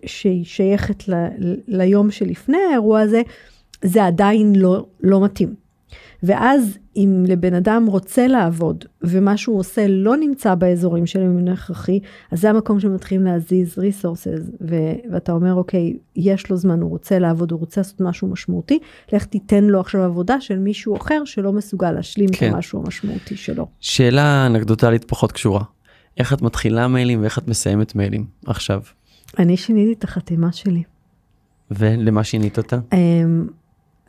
שהיא 0.07 0.45
שייכת 0.45 1.09
ל, 1.09 1.15
ליום 1.69 2.11
שלפני 2.11 2.59
האירוע 2.69 3.01
הזה, 3.01 3.23
זה 3.83 4.05
עדיין 4.05 4.55
לא, 4.57 4.87
לא 5.01 5.25
מתאים. 5.25 5.64
ואז 6.27 6.79
אם 6.97 7.25
לבן 7.29 7.55
אדם 7.55 7.87
רוצה 7.87 8.27
לעבוד 8.27 8.85
ומה 9.03 9.37
שהוא 9.37 9.59
עושה 9.59 9.87
לא 9.89 10.17
נמצא 10.17 10.55
באזורים 10.55 11.07
של 11.07 11.23
המין 11.23 11.49
הכרחי, 11.49 12.01
אז 12.31 12.41
זה 12.41 12.51
המקום 12.51 12.81
שמתחילים 12.81 13.25
להזיז 13.25 13.79
resources, 13.79 14.51
ו- 14.71 15.13
ואתה 15.13 15.33
אומר, 15.33 15.55
אוקיי, 15.55 15.97
יש 16.17 16.51
לו 16.51 16.57
זמן, 16.57 16.81
הוא 16.81 16.91
רוצה 16.91 17.19
לעבוד, 17.19 17.53
הוא 17.53 17.61
רוצה 17.61 17.81
לעשות 17.81 18.01
משהו 18.01 18.29
משמעותי, 18.29 18.79
לך 19.13 19.25
תיתן 19.25 19.65
לו 19.65 19.81
עכשיו 19.81 20.03
עבודה 20.03 20.41
של 20.41 20.59
מישהו 20.59 20.97
אחר 20.97 21.23
שלא 21.25 21.53
מסוגל 21.53 21.93
להשלים 21.93 22.29
כן. 22.33 22.49
את 22.49 22.55
המשהו 22.55 22.81
המשמעותי 22.85 23.37
שלו. 23.37 23.67
שאלה 23.81 24.47
אנקדוטלית 24.47 25.05
פחות 25.05 25.33
קשורה. 25.33 25.63
איך 26.17 26.33
את 26.33 26.43
מתחילה 26.43 26.89
מיילים 26.89 27.21
ואיך 27.23 27.39
את 27.39 27.49
מסיימת 27.49 27.95
מיילים 27.95 28.27
עכשיו? 28.47 28.81
אני 29.39 29.57
שיניתי 29.57 29.93
את 29.93 30.05
החתימה 30.05 30.53
שלי. 30.53 30.83
ולמה 31.71 32.25
שינית 32.25 32.59
אותה? 32.59 32.79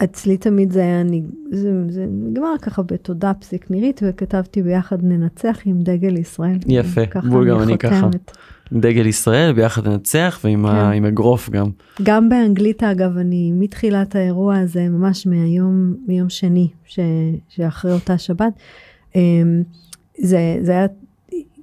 אצלי 0.04 0.38
תמיד 0.38 0.72
זה 0.72 0.80
היה, 0.80 1.02
אני- 1.02 1.24
זה, 1.52 1.72
זה 1.90 2.06
נגמר 2.10 2.54
ככה 2.62 2.82
בתודה 2.84 3.34
פסיק 3.34 3.72
נירית, 3.72 4.02
וכתבתי 4.04 4.64
ביחד 4.64 5.04
ננצח 5.04 5.58
עם 5.66 5.82
דגל 5.82 6.18
ישראל. 6.18 6.58
יפה, 6.68 7.02
בול 7.30 7.50
גם 7.50 7.60
אני 7.62 7.78
ככה. 7.78 8.10
דגל 8.74 9.06
ישראל 9.06 9.54
ביחד 9.54 9.88
ננצח 9.88 10.40
ועם 10.44 10.66
כן. 10.68 11.06
אגרוף 11.06 11.50
גם. 11.50 11.70
גם 12.04 12.30
באנגלית 12.30 12.84
אגב, 12.84 13.18
אני 13.18 13.52
מתחילת 13.52 14.16
האירוע 14.16 14.58
הזה, 14.58 14.90
ממש 14.90 15.28
מהיום, 15.28 15.94
מיום 16.08 16.30
שני, 16.30 16.68
ש, 16.86 17.00
שאחרי 17.50 17.92
אותה 17.94 18.18
שבת, 18.18 18.54
אמ, 19.16 19.64
זה, 20.18 20.58
זה 20.62 20.72
היה, 20.72 20.86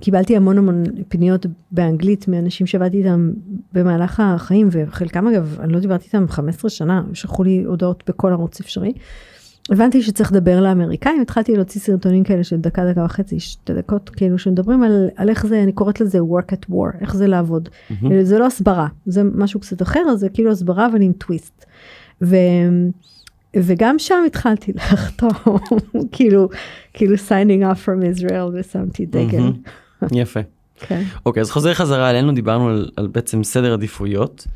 קיבלתי 0.03 0.37
המון 0.37 0.59
המון 0.59 0.85
פניות 1.09 1.47
באנגלית 1.71 2.29
מאנשים 2.29 2.67
שעבדתי 2.67 2.99
איתם 2.99 3.31
במהלך 3.73 4.21
החיים, 4.21 4.69
וחלקם 4.73 5.29
אגב, 5.29 5.59
אני 5.61 5.73
לא 5.73 5.81
דיברתי 5.81 6.05
איתם 6.07 6.29
15 6.29 6.71
שנה, 6.71 7.03
שלחו 7.13 7.45
לי 7.45 7.65
הודעות 7.67 8.03
בכל 8.09 8.33
ערוץ 8.33 8.61
אפשרי. 8.61 8.93
הבנתי 9.71 10.03
שצריך 10.03 10.33
לדבר 10.33 10.61
לאמריקאים, 10.61 11.21
התחלתי 11.21 11.57
להוציא 11.57 11.81
סרטונים 11.81 12.25
כאלה 12.25 12.45
של 12.45 12.57
דקה, 12.57 12.91
דקה 12.91 13.05
וחצי, 13.05 13.41
שתי 13.41 13.75
דקות, 13.75 14.11
כאילו 14.11 14.39
שמדברים 14.39 14.83
על, 14.83 15.09
על 15.17 15.29
איך 15.29 15.47
זה, 15.47 15.63
אני 15.63 15.73
קוראת 15.73 16.01
לזה 16.01 16.19
work 16.19 16.53
at 16.53 16.73
war, 16.73 17.01
איך 17.01 17.17
זה 17.17 17.27
לעבוד. 17.27 17.69
מהמם. 17.91 18.23
זה 18.25 18.39
לא 18.39 18.47
הסברה, 18.47 18.89
זה 19.07 19.23
משהו 19.35 19.61
קצת 19.61 19.83
אחר, 19.83 20.17
זה 20.17 20.29
כאילו 20.29 20.51
הסברה 20.51 20.87
אבל 20.87 21.03
עם 21.03 21.13
טוויסט. 21.13 21.65
ו... 22.23 22.37
וגם 23.57 23.99
שם 23.99 24.23
התחלתי 24.27 24.73
לחתום, 24.77 25.31
כאילו, 26.13 26.49
כאילו 26.93 27.15
signing 27.15 27.63
up 27.63 27.87
from 27.87 28.21
Israel 28.21 28.51
ושמתי 28.55 29.07
דגל. 29.07 29.39
מהמם. 29.39 29.53
יפה. 30.13 30.41
כן. 30.77 31.03
אוקיי 31.27 31.41
אז 31.41 31.51
חוזר 31.51 31.75
חזרה 31.75 32.11
אלינו 32.11 32.35
דיברנו 32.35 32.69
על, 32.69 32.91
על 32.97 33.07
בעצם 33.07 33.45
סדר 33.45 33.73
עדיפויות. 33.73 34.47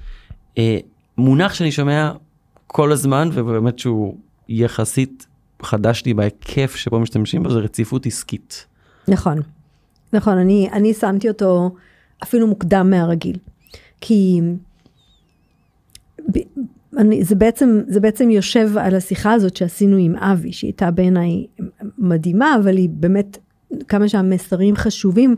אה, 0.59 0.79
מונח 1.19 1.55
שאני 1.55 1.73
שומע 1.73 2.13
כל 2.67 2.93
הזמן 2.93 3.29
ובאמת 3.33 3.79
שהוא 3.79 4.17
יחסית 4.49 5.27
חדש 5.63 6.03
לי 6.07 6.15
בהיקף 6.15 6.77
שבו 6.77 7.01
משתמשים 7.01 7.43
בו 7.43 7.51
זה 7.51 7.59
רציפות 7.59 8.07
עסקית. 8.07 8.67
נכון, 9.09 9.39
נכון, 10.13 10.39
אני, 10.39 10.69
אני 10.73 10.95
שמתי 10.95 11.29
אותו 11.29 11.71
אפילו 12.23 12.47
מוקדם 12.47 12.91
מהרגיל. 12.91 13.37
כי 14.01 14.41
ב, 16.33 16.39
אני, 16.99 17.25
זה, 17.25 17.35
בעצם, 17.35 17.81
זה 17.89 18.01
בעצם 18.01 18.31
יושב 18.31 18.71
על 18.79 18.95
השיחה 18.95 19.33
הזאת 19.33 19.57
שעשינו 19.57 19.97
עם 19.97 20.17
אבי, 20.17 20.53
שהיא 20.53 20.69
הייתה 20.69 20.91
בעיניי 20.91 21.47
מדהימה, 21.99 22.57
אבל 22.61 22.77
היא 22.77 22.89
באמת, 22.93 23.39
כמה 23.89 24.09
שהמסרים 24.09 24.77
חשובים, 24.77 25.37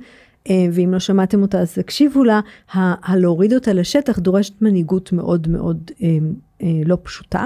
אה, 0.51 0.67
ואם 0.73 0.93
לא 0.93 0.99
שמעתם 0.99 1.43
אותה 1.43 1.61
אז 1.61 1.75
תקשיבו 1.75 2.25
לה, 2.25 2.41
הלהוריד 2.73 3.55
אותה 3.55 3.73
לשטח 3.73 4.19
דורשת 4.19 4.63
מנהיגות 4.63 5.13
מאוד 5.13 5.49
מאוד 5.49 5.91
אה, 6.03 6.09
אה, 6.63 6.69
לא 6.85 6.99
פשוטה. 7.03 7.45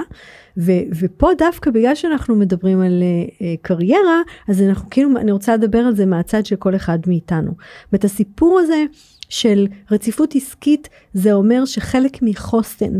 ו, 0.57 0.71
ופה 0.99 1.29
דווקא 1.37 1.71
בגלל 1.71 1.95
שאנחנו 1.95 2.35
מדברים 2.35 2.81
על 2.81 3.03
קריירה, 3.61 4.21
אז 4.47 4.61
אנחנו 4.61 4.89
כאילו, 4.89 5.09
אני 5.17 5.31
רוצה 5.31 5.55
לדבר 5.55 5.79
על 5.79 5.95
זה 5.95 6.05
מהצד 6.05 6.45
של 6.45 6.55
כל 6.55 6.75
אחד 6.75 6.99
מאיתנו. 7.07 7.51
ואת 7.93 8.03
הסיפור 8.03 8.59
הזה 8.59 8.83
של 9.29 9.67
רציפות 9.91 10.35
עסקית, 10.35 10.89
זה 11.13 11.33
אומר 11.33 11.65
שחלק 11.65 12.21
מחוסן, 12.21 12.93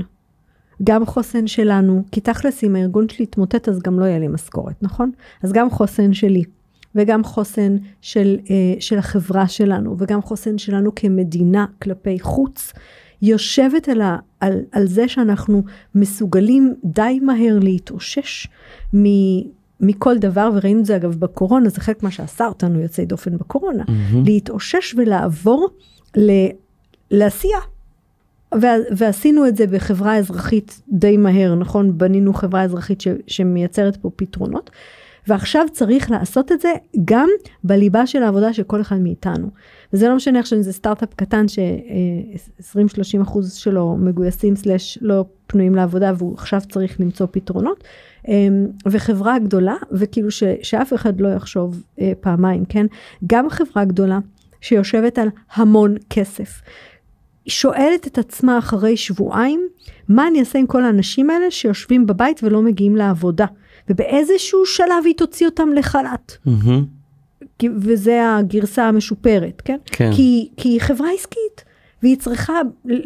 גם 0.83 1.05
חוסן 1.05 1.47
שלנו, 1.47 2.03
כי 2.11 2.21
תכלס 2.21 2.63
אם 2.63 2.75
הארגון 2.75 3.09
שלי 3.09 3.23
יתמוטט 3.23 3.69
אז 3.69 3.79
גם 3.79 3.99
לא 3.99 4.05
יהיה 4.05 4.19
לי 4.19 4.27
משכורת, 4.27 4.75
נכון? 4.81 5.11
אז 5.43 5.53
גם 5.53 5.69
חוסן 5.69 6.13
שלי, 6.13 6.43
וגם 6.95 7.23
חוסן 7.23 7.75
של, 8.01 8.37
אה, 8.49 8.55
של 8.79 8.97
החברה 8.97 9.47
שלנו, 9.47 9.95
וגם 9.99 10.21
חוסן 10.21 10.57
שלנו 10.57 10.95
כמדינה 10.95 11.65
כלפי 11.81 12.19
חוץ, 12.19 12.73
יושבת 13.21 13.89
על, 13.89 14.01
ה, 14.01 14.17
על, 14.39 14.59
על 14.71 14.87
זה 14.87 15.07
שאנחנו 15.07 15.63
מסוגלים 15.95 16.73
די 16.83 17.19
מהר 17.21 17.59
להתאושש 17.61 18.47
מ, 18.95 19.03
מכל 19.79 20.17
דבר, 20.17 20.49
וראינו 20.55 20.79
את 20.79 20.85
זה 20.85 20.95
אגב 20.95 21.15
בקורונה, 21.15 21.69
זה 21.69 21.81
חלק 21.81 22.03
מה 22.03 22.11
שעשה 22.11 22.45
אותנו 22.45 22.79
יוצאי 22.81 23.05
דופן 23.05 23.37
בקורונה, 23.37 23.83
מהמם. 23.87 24.23
להתאושש 24.25 24.95
ולעבור 24.97 25.69
ל, 26.17 26.31
לעשייה. 27.11 27.57
וה- 28.61 28.95
ועשינו 28.97 29.47
את 29.47 29.55
זה 29.57 29.67
בחברה 29.67 30.17
אזרחית 30.17 30.81
די 30.89 31.17
מהר, 31.17 31.55
נכון? 31.55 31.97
בנינו 31.97 32.33
חברה 32.33 32.63
אזרחית 32.63 33.01
ש, 33.01 33.07
שמייצרת 33.27 33.97
פה 33.97 34.09
פתרונות. 34.15 34.69
ועכשיו 35.27 35.65
צריך 35.71 36.11
לעשות 36.11 36.51
את 36.51 36.61
זה 36.61 36.69
גם 37.05 37.29
בליבה 37.63 38.07
של 38.07 38.23
העבודה 38.23 38.53
של 38.53 38.63
כל 38.63 38.81
אחד 38.81 38.97
מאיתנו. 38.97 39.47
וזה 39.93 40.09
לא 40.09 40.15
משנה 40.15 40.39
עכשיו 40.39 40.57
אם 40.57 40.63
זה 40.63 40.73
סטארט-אפ 40.73 41.13
קטן 41.13 41.47
ש-20-30 41.47 43.21
אחוז 43.21 43.53
שלו 43.53 43.95
מגויסים 43.99 44.55
סלאש 44.55 44.97
לא 45.01 45.25
פנויים 45.47 45.75
לעבודה 45.75 46.11
והוא 46.17 46.33
עכשיו 46.33 46.61
צריך 46.71 46.99
למצוא 46.99 47.27
פתרונות. 47.31 47.83
אמ, 48.27 48.67
וחברה 48.85 49.39
גדולה, 49.39 49.75
וכאילו 49.91 50.31
ש, 50.31 50.43
שאף 50.63 50.93
אחד 50.93 51.21
לא 51.21 51.27
יחשוב 51.27 51.83
אה, 52.01 52.11
פעמיים, 52.19 52.65
כן? 52.65 52.85
גם 53.27 53.49
חברה 53.49 53.85
גדולה 53.85 54.19
שיושבת 54.61 55.19
על 55.19 55.27
המון 55.53 55.95
כסף. 56.09 56.61
שואלת 57.47 58.07
את 58.07 58.17
עצמה 58.17 58.57
אחרי 58.57 58.97
שבועיים, 58.97 59.67
מה 60.09 60.27
אני 60.27 60.39
אעשה 60.39 60.59
עם 60.59 60.67
כל 60.67 60.83
האנשים 60.83 61.29
האלה 61.29 61.51
שיושבים 61.51 62.05
בבית 62.05 62.43
ולא 62.43 62.61
מגיעים 62.61 62.95
לעבודה? 62.95 63.45
ובאיזשהו 63.89 64.65
שלב 64.65 65.03
היא 65.05 65.15
תוציא 65.17 65.45
אותם 65.45 65.69
לחל"ת. 65.75 66.37
כי- 67.59 67.69
וזה 67.77 68.35
הגרסה 68.37 68.83
המשופרת, 68.87 69.61
כן? 69.65 69.77
כן. 69.85 70.11
כי, 70.15 70.49
כי 70.57 70.69
היא 70.69 70.81
חברה 70.81 71.11
עסקית, 71.11 71.63
והיא 72.03 72.17
צריכה, 72.17 72.53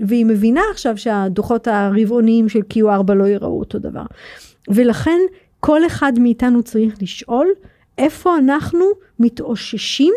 והיא 0.08 0.26
מבינה 0.26 0.62
עכשיו 0.72 0.98
שהדוחות 0.98 1.68
הרבעוניים 1.68 2.50
של 2.50 2.60
Q4 2.74 3.14
לא 3.14 3.24
ייראו 3.24 3.60
אותו 3.60 3.80
דבר. 3.80 4.06
ולכן 4.68 5.20
כל 5.60 5.86
אחד 5.86 6.14
מאיתנו 6.20 6.64
צריך 6.64 6.94
לשאול 7.02 7.48
איפה 7.98 8.38
אנחנו 8.38 8.86
מתאוששים 9.20 10.14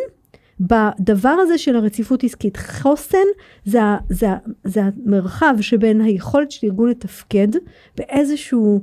בדבר 0.61 1.29
הזה 1.43 1.59
של 1.59 1.77
הרציפות 1.77 2.25
עסקית. 2.25 2.57
חוסן 2.57 3.19
זה, 3.65 3.81
זה, 4.09 4.27
זה 4.65 4.81
המרחב 4.85 5.55
שבין 5.61 6.01
היכולת 6.01 6.51
של 6.51 6.67
ארגון 6.67 6.91
לתפקד 6.91 7.49
באיזשהו 7.97 8.81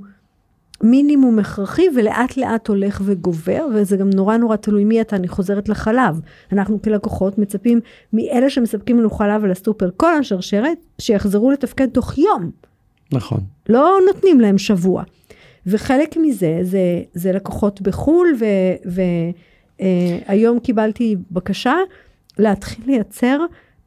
מינימום 0.84 1.40
הכרחי 1.40 1.86
ולאט 1.96 2.38
לאט 2.38 2.68
הולך 2.68 3.02
וגובר 3.06 3.66
וזה 3.74 3.98
גם 3.98 4.10
נורא 4.10 4.38
נורא 4.38 4.56
תלוי 4.56 4.84
מי 4.84 5.02
אתה 5.02 5.16
אני 5.16 5.28
חוזרת 5.28 5.70
לחלב 5.70 6.22
אנחנו 6.52 6.82
כלקוחות 6.82 7.38
מצפים 7.38 7.80
מאלה 8.14 8.50
שמספקים 8.50 9.00
לנו 9.00 9.10
חלב 9.10 9.44
על 9.44 9.52
הסופר 9.52 9.90
כל 9.98 10.14
השרשרת 10.14 10.78
שיחזרו 11.00 11.52
לתפקד 11.52 11.90
תוך 11.90 12.18
יום 12.18 12.52
נכון. 13.12 13.40
לא 13.70 13.98
נותנים 14.08 14.40
להם 14.40 14.58
שבוע. 14.58 15.04
וחלק 15.68 16.18
מזה 16.18 16.60
זה, 16.62 17.02
זה 17.14 17.32
לקוחות 17.32 17.82
בחו"ל 17.82 18.36
והיום 20.30 20.60
קיבלתי 20.60 21.16
בקשה 21.32 21.76
להתחיל 22.40 22.86
לייצר 22.88 23.40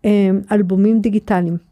אה, 0.04 0.30
אלבומים 0.52 1.00
דיגיטליים. 1.00 1.69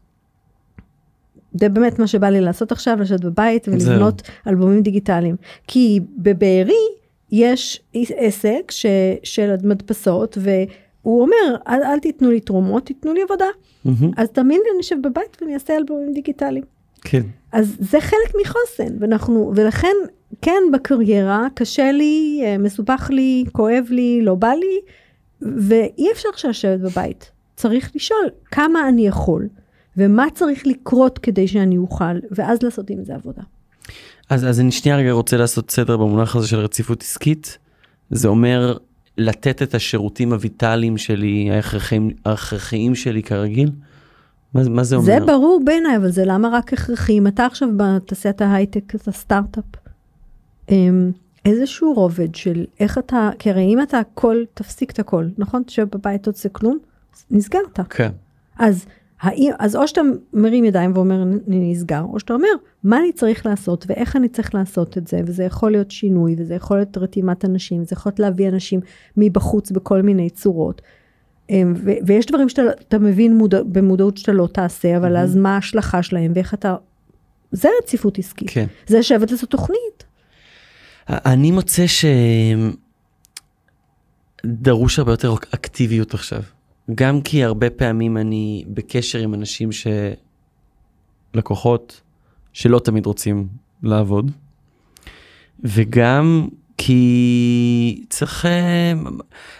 זה 1.53 1.69
באמת 1.69 1.99
מה 1.99 2.07
שבא 2.07 2.29
לי 2.29 2.41
לעשות 2.41 2.71
עכשיו, 2.71 2.97
לשבת 3.01 3.21
בבית 3.21 3.67
ולבנות 3.67 4.21
אלבומים 4.47 4.81
דיגיטליים. 4.81 5.35
כי 5.67 5.99
בבארי 6.17 6.87
יש 7.31 7.81
עסק 7.93 8.71
ש, 8.71 8.85
של 9.23 9.55
מדפסות 9.63 10.37
והוא 10.41 11.21
אומר, 11.21 11.55
אל, 11.67 11.83
אל 11.83 11.99
תיתנו 11.99 12.31
לי 12.31 12.39
תרומות, 12.39 12.85
תיתנו 12.85 13.13
לי 13.13 13.21
עבודה. 13.21 13.45
מהמם. 13.85 14.11
אז 14.17 14.29
תאמין 14.29 14.61
לי, 14.63 14.69
אני 14.73 14.81
אשב 14.81 14.95
בבית 15.03 15.37
ואני 15.41 15.53
אעשה 15.53 15.77
אלבומים 15.77 16.13
דיגיטליים. 16.13 16.63
כן. 17.01 17.21
אז 17.51 17.75
זה 17.79 18.01
חלק 18.01 18.33
מחוסן, 18.41 18.95
ואנחנו, 18.99 19.51
ולכן, 19.55 19.95
כן, 20.41 20.61
בקריירה 20.73 21.47
קשה 21.53 21.91
לי, 21.91 22.41
אה, 22.43 22.57
מסובך 22.57 23.09
לי, 23.13 23.43
כואב 23.51 23.85
לי, 23.89 24.21
לא 24.21 24.35
בא 24.35 24.51
לי, 24.51 24.79
ואי 25.41 26.11
אפשר 26.11 26.49
לשבת 26.49 26.79
בבית. 26.79 27.31
צריך 27.55 27.91
לשאול 27.95 28.29
כמה 28.51 28.89
אני 28.89 29.07
יכול, 29.07 29.47
ומה 29.99 30.25
צריך 30.33 30.67
לקרות 30.67 31.19
כדי 31.19 31.47
שאני 31.47 31.77
אוכל, 31.77 32.19
ואז 32.31 32.63
לעשות 32.63 32.89
עם 32.89 33.03
זה 33.03 33.15
עבודה. 33.15 33.41
אז, 34.29 34.45
אז 34.45 34.59
אני 34.59 34.71
שנייה 34.71 34.97
רגע 34.97 35.11
רוצה 35.11 35.37
לעשות 35.37 35.71
סדר 35.71 35.97
במונח 35.97 36.35
הזה 36.35 36.47
של 36.47 36.59
רציפות 36.59 37.01
עסקית. 37.01 37.57
זה 38.09 38.27
אומר 38.27 38.77
לתת 39.17 39.61
את 39.61 39.75
השירותים 39.75 40.33
הויטליים 40.33 40.97
שלי, 40.97 41.51
ההכרחיים, 41.51 42.09
ההכרחיים 42.25 42.95
שלי 42.95 43.23
כרגיל? 43.23 43.71
מה, 44.53 44.69
מה 44.69 44.83
זה 44.83 44.95
אומר? 44.95 45.05
זה 45.05 45.19
ברור 45.25 45.61
בעיניי, 45.65 45.97
אבל 45.97 46.09
זה 46.09 46.23
למה 46.25 46.49
רק 46.49 46.73
הכרחי? 46.73 47.17
אם 47.17 47.27
אתה 47.27 47.45
עכשיו 47.45 47.69
בתעשיית 47.77 48.41
ההייטק, 48.41 48.95
אתה 48.95 49.11
סטארט-אפ, 49.11 49.65
אמ, 50.69 51.11
איזשהו 51.45 51.93
רובד 51.93 52.35
של 52.35 52.65
איך 52.79 52.97
אתה, 52.97 53.29
כי 53.39 53.49
הרי 53.49 53.61
אם 53.73 53.81
אתה 53.81 53.99
הכל, 53.99 54.37
תפסיק 54.53 54.91
את 54.91 54.99
הכל, 54.99 55.25
נכון? 55.37 55.63
תשב 55.63 55.87
בבית, 55.91 56.27
לא 56.27 56.31
תעשה 56.31 56.49
כלום, 56.49 56.77
נסגרת. 57.31 57.79
כן. 57.89 58.11
אז, 58.59 58.85
האם, 59.21 59.51
אז 59.59 59.75
או 59.75 59.87
שאתה 59.87 60.01
מרים 60.33 60.63
ידיים 60.63 60.91
ואומר 60.95 61.23
אני 61.23 61.71
נסגר, 61.71 62.01
או 62.01 62.19
שאתה 62.19 62.33
אומר 62.33 62.47
מה 62.83 62.99
אני 62.99 63.11
צריך 63.11 63.45
לעשות 63.45 63.85
ואיך 63.87 64.15
אני 64.15 64.29
צריך 64.29 64.55
לעשות 64.55 64.97
את 64.97 65.07
זה, 65.07 65.21
וזה 65.25 65.43
יכול 65.43 65.71
להיות 65.71 65.91
שינוי, 65.91 66.35
וזה 66.37 66.55
יכול 66.55 66.77
להיות 66.77 66.97
רתימת 66.97 67.45
אנשים, 67.45 67.83
זה 67.83 67.93
יכול 67.93 68.09
להיות 68.09 68.19
להביא 68.19 68.49
אנשים 68.49 68.79
מבחוץ 69.17 69.71
בכל 69.71 70.01
מיני 70.01 70.29
צורות. 70.29 70.81
אמ, 71.49 71.73
ו- 71.77 71.91
ויש 72.05 72.25
דברים 72.25 72.49
שאתה 72.49 72.61
אתה 72.87 72.99
מבין 72.99 73.37
מודע, 73.37 73.63
במודעות 73.63 74.17
שאתה 74.17 74.31
לא 74.31 74.47
תעשה, 74.53 74.97
אבל 74.97 75.17
אז 75.17 75.35
מה 75.35 75.55
ההשלכה 75.55 76.03
שלהם 76.03 76.31
ואיך 76.35 76.53
אתה... 76.53 76.75
זה 77.51 77.69
רציפות 77.83 78.19
עסקית. 78.19 78.49
כן. 78.49 78.65
זה 78.87 78.99
לשבת 78.99 79.31
לעשות 79.31 79.49
תוכנית. 79.49 80.03
אני 81.09 81.51
מוצא 81.51 81.85
שדרוש 84.45 84.99
הרבה 84.99 85.11
יותר 85.13 85.33
אקטיביות 85.33 86.13
עכשיו. 86.13 86.41
גם 86.95 87.21
כי 87.21 87.43
הרבה 87.43 87.69
פעמים 87.69 88.17
אני 88.17 88.65
בקשר 88.67 89.19
עם 89.19 89.33
אנשים 89.33 89.71
ש... 89.71 89.87
לקוחות 91.33 92.01
שלא 92.53 92.79
תמיד 92.79 93.05
רוצים 93.05 93.47
לעבוד. 93.83 94.31
וגם 95.63 96.47
כי 96.81 98.03
צריך, 98.09 98.45
אה, 98.45 98.93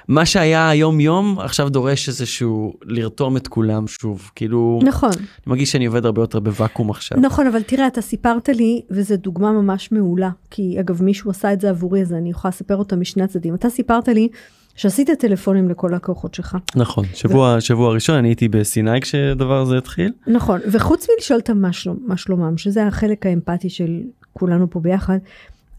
מה 0.07 0.25
שהיה 0.25 0.69
היום 0.69 0.99
יום 0.99 1.39
עכשיו 1.39 1.69
דורש 1.69 2.07
איזשהו 2.07 2.73
לרתום 2.85 3.37
את 3.37 3.47
כולם 3.47 3.87
שוב, 3.87 4.31
כאילו, 4.35 4.79
נכון. 4.83 5.09
אני 5.17 5.25
מרגיש 5.47 5.71
שאני 5.71 5.85
עובד 5.85 6.05
הרבה 6.05 6.21
יותר 6.21 6.39
בוואקום 6.39 6.89
עכשיו. 6.89 7.17
נכון, 7.19 7.47
אבל 7.47 7.63
תראה, 7.63 7.87
אתה 7.87 8.01
סיפרת 8.01 8.49
לי, 8.49 8.81
וזו 8.91 9.15
דוגמה 9.17 9.51
ממש 9.51 9.91
מעולה, 9.91 10.29
כי 10.51 10.79
אגב, 10.79 11.03
מישהו 11.03 11.31
עשה 11.31 11.53
את 11.53 11.61
זה 11.61 11.69
עבורי, 11.69 12.01
אז 12.01 12.13
אני 12.13 12.29
יכולה 12.29 12.49
לספר 12.49 12.75
אותה 12.75 12.95
משני 12.95 13.23
הצדדים. 13.23 13.55
אתה 13.55 13.69
סיפרת 13.69 14.07
לי 14.07 14.27
שעשית 14.75 15.09
טלפונים 15.19 15.69
לכל 15.69 15.93
הכוחות 15.93 16.33
שלך. 16.33 16.57
נכון, 16.75 17.05
שבוע, 17.13 17.55
ו... 17.57 17.61
שבוע 17.61 17.93
ראשון 17.93 18.15
אני 18.15 18.27
הייתי 18.27 18.47
בסיני 18.47 19.01
כשהדבר 19.01 19.61
הזה 19.61 19.77
התחיל. 19.77 20.11
נכון, 20.27 20.59
וחוץ 20.71 21.07
מלשאול 21.15 21.39
אותם 21.39 21.57
מה, 21.57 21.73
שלום, 21.73 21.97
מה 22.05 22.17
שלומם, 22.17 22.57
שזה 22.57 22.87
החלק 22.87 23.25
האמפתי 23.25 23.69
של 23.69 23.99
כולנו 24.33 24.69
פה 24.69 24.79
ביחד, 24.79 25.17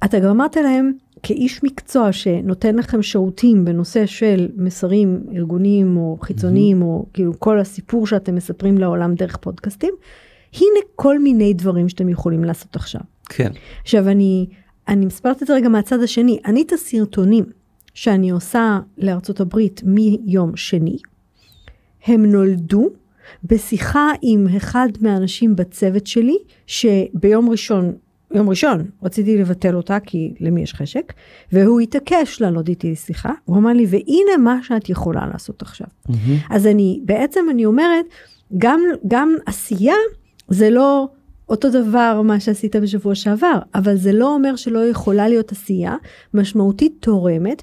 אתה 0.04 0.18
גם 0.18 0.30
אמרת 0.30 0.56
להם, 0.56 0.92
כאיש 1.22 1.64
מקצוע 1.64 2.12
שנותן 2.12 2.76
לכם 2.76 3.02
שירותים 3.02 3.64
בנושא 3.64 4.06
של 4.06 4.48
מסרים 4.56 5.22
ארגוניים 5.34 5.96
או 5.96 6.18
חיצוניים, 6.22 6.82
mm-hmm. 6.82 6.84
או 6.84 7.06
כאילו 7.12 7.32
כל 7.38 7.58
הסיפור 7.58 8.06
שאתם 8.06 8.34
מספרים 8.34 8.78
לעולם 8.78 9.14
דרך 9.14 9.36
פודקאסטים, 9.36 9.94
הנה 10.54 10.80
כל 10.96 11.18
מיני 11.18 11.54
דברים 11.54 11.88
שאתם 11.88 12.08
יכולים 12.08 12.44
לעשות 12.44 12.76
עכשיו. 12.76 13.00
כן. 13.28 13.52
עכשיו 13.82 14.08
אני, 14.08 14.46
אני 14.88 15.06
מספרת 15.06 15.42
את 15.42 15.46
זה 15.46 15.54
רגע 15.54 15.68
מהצד 15.68 16.02
השני, 16.02 16.38
אני 16.44 16.62
את 16.62 16.72
הסרטונים 16.72 17.44
שאני 17.94 18.30
עושה 18.30 18.78
לארצות 18.98 19.40
הברית 19.40 19.82
מיום 19.84 20.56
שני, 20.56 20.96
הם 22.06 22.26
נולדו 22.26 22.88
בשיחה 23.44 24.10
עם 24.22 24.46
אחד 24.56 24.88
מהאנשים 25.00 25.56
בצוות 25.56 26.06
שלי, 26.06 26.36
שביום 26.66 27.50
ראשון 27.50 27.92
יום 28.34 28.48
ראשון 28.48 28.84
רציתי 29.02 29.38
לבטל 29.38 29.74
אותה 29.76 30.00
כי 30.00 30.34
למי 30.40 30.62
יש 30.62 30.74
חשק, 30.74 31.12
והוא 31.52 31.80
התעקש 31.80 32.40
לעלות 32.40 32.68
איתי 32.68 32.92
לשיחה, 32.92 33.32
הוא 33.44 33.56
אמר 33.56 33.72
לי 33.72 33.86
והנה 33.88 34.36
מה 34.44 34.58
שאת 34.62 34.88
יכולה 34.88 35.26
לעשות 35.32 35.62
עכשיו. 35.62 35.86
Mm-hmm. 36.08 36.14
אז 36.50 36.66
אני 36.66 37.00
בעצם 37.04 37.40
אני 37.50 37.64
אומרת 37.66 38.06
גם 38.58 38.80
גם 39.08 39.34
עשייה 39.46 39.94
זה 40.48 40.70
לא 40.70 41.08
אותו 41.48 41.70
דבר 41.70 42.22
מה 42.24 42.40
שעשית 42.40 42.76
בשבוע 42.76 43.14
שעבר 43.14 43.58
אבל 43.74 43.96
זה 43.96 44.12
לא 44.12 44.34
אומר 44.34 44.56
שלא 44.56 44.78
יכולה 44.78 45.28
להיות 45.28 45.52
עשייה 45.52 45.96
משמעותית 46.34 46.92
תורמת 47.00 47.62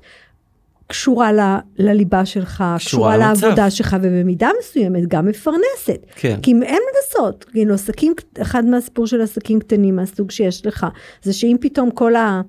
קשורה 0.88 1.32
ל, 1.34 1.40
לליבה 1.78 2.26
שלך, 2.26 2.56
קשורה, 2.56 2.78
קשורה 2.78 3.18
לעבודה 3.18 3.70
שלך, 3.70 3.96
ובמידה 4.02 4.50
מסוימת 4.60 5.08
גם 5.08 5.26
מפרנסת. 5.26 6.06
כן. 6.16 6.40
כי 6.42 6.52
אם 6.52 6.64
אין 6.64 6.82
מה 6.86 7.00
לעשות, 7.02 7.44
כאילו 7.44 7.74
עסקים, 7.74 8.14
אחד 8.42 8.66
מהסיפור 8.66 9.08
של 9.08 9.22
עסקים 9.22 9.60
קטנים 9.60 9.96
מהסוג 9.96 10.32
שיש 10.32 10.66
לך, 10.66 10.86
זה 11.24 11.34
שאם 11.34 11.56
פתאום 11.62 11.92
כל 11.92 12.16
ה... 12.16 12.42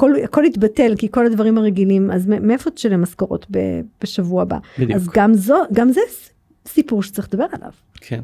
הכל, 0.00 0.12
הכל 0.24 0.44
יתבטל 0.44 0.94
כי 0.98 1.08
כל 1.10 1.26
הדברים 1.26 1.58
הרגילים 1.58 2.10
אז 2.10 2.26
מאיפה 2.26 2.70
תשלם 2.70 3.02
משכורות 3.02 3.46
בשבוע 4.02 4.42
הבא 4.42 4.58
בדיוק. 4.78 4.92
אז 4.92 5.08
גם 5.14 5.34
זו 5.34 5.56
גם 5.72 5.92
זה 5.92 6.00
סיפור 6.66 7.02
שצריך 7.02 7.28
לדבר 7.28 7.46
עליו. 7.52 7.70
כן. 8.00 8.20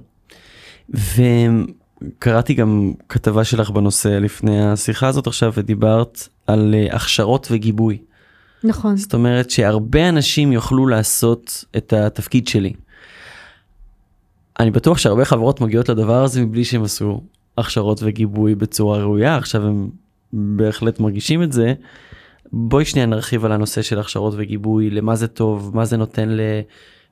וקראתי 0.90 2.54
גם 2.54 2.92
כתבה 3.08 3.44
שלך 3.44 3.70
בנושא 3.70 4.08
לפני 4.08 4.66
השיחה 4.66 5.08
הזאת 5.08 5.26
עכשיו 5.26 5.52
ודיברת 5.56 6.28
על 6.46 6.75
אה, 6.75 6.96
הכשרות 6.96 7.49
וגיבוי. 7.50 7.99
נכון. 8.66 8.96
זאת 8.96 9.14
אומרת 9.14 9.50
שהרבה 9.50 10.08
אנשים 10.08 10.52
יוכלו 10.52 10.87
לעשות 10.87 11.64
את 11.76 11.92
התפקיד 11.92 12.49
שלי. 12.49 12.73
אני 14.61 14.70
בטוח 14.70 14.99
שהרבה 14.99 15.25
חברות 15.25 15.61
מגיעות 15.61 15.88
לדבר 15.88 16.25
הזה 16.25 16.43
מבלי 16.43 16.64
שהם 16.64 16.82
עשו 16.82 17.21
הכשרות 17.58 18.00
וגיבוי 18.02 18.54
בצורה 18.54 18.99
ראויה, 18.99 19.36
עכשיו 19.36 19.67
הם 19.67 19.88
בהחלט 20.32 21.00
מרגישים 21.00 21.43
את 21.43 21.52
זה. 21.52 21.75
בואי 22.52 22.84
שנייה 22.84 23.06
נרחיב 23.06 23.45
על 23.45 23.52
הנושא 23.52 23.82
של 23.82 23.99
הכשרות 23.99 24.34
וגיבוי, 24.36 24.91
למה 24.91 25.17
זה 25.17 25.28
טוב, 25.28 25.71
מה 25.75 25.84
זה 25.84 25.97
נותן 25.97 26.28
ל... 26.28 26.41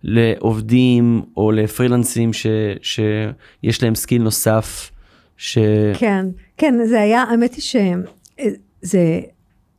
לעובדים 0.05 1.23
או 1.37 1.53
לפרילנסים 1.53 2.33
ש, 2.33 2.47
שיש 2.83 3.83
להם 3.83 3.95
skill 3.95 4.23
נוסף. 4.23 4.91
ש... 5.37 5.59
כן, 5.99 6.27
כן, 6.57 6.75
זה 6.89 7.01
היה, 7.01 7.23
האמת 7.23 7.55
היא 7.55 7.63
שזה, 7.63 9.21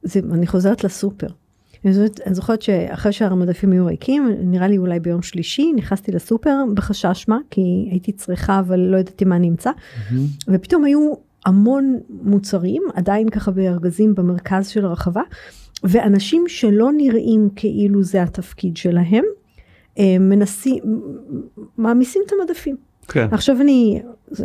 זה, 0.04 0.20
אני 0.34 0.48
חוזרת 0.48 0.84
לסופר. 0.84 1.28
אני 1.86 2.34
זוכרת 2.34 2.62
שאחרי 2.62 3.12
שהמדפים 3.12 3.72
היו 3.72 3.86
ריקים, 3.86 4.30
נראה 4.40 4.68
לי 4.68 4.78
אולי 4.78 5.00
ביום 5.00 5.22
שלישי, 5.22 5.74
נכנסתי 5.76 6.12
לסופר 6.12 6.58
בחשש 6.74 7.26
מה, 7.28 7.38
כי 7.50 7.88
הייתי 7.92 8.12
צריכה 8.12 8.60
אבל 8.60 8.80
לא 8.80 8.98
ידעתי 8.98 9.26
מה 9.26 9.38
נמצא, 9.38 9.72
mm-hmm. 9.72 10.14
ופתאום 10.48 10.84
היו 10.84 11.14
המון 11.46 12.00
מוצרים, 12.10 12.84
עדיין 12.96 13.30
ככה 13.30 13.52
בארגזים 13.52 14.16
במרכז 14.16 14.68
של 14.68 14.86
הרחבה, 14.86 15.22
ואנשים 15.84 16.44
שלא 16.48 16.92
נראים 16.98 17.50
כאילו 17.56 18.04
זה 18.04 18.24
התפקיד 18.24 18.78
שלהם, 18.78 19.24
אה, 20.00 20.18
מנסים, 20.20 20.84
מעמיסים 21.78 22.22
את 22.26 22.32
המדפים. 22.40 22.76
כן. 23.08 23.28
עכשיו 23.32 23.62
אני 23.62 24.02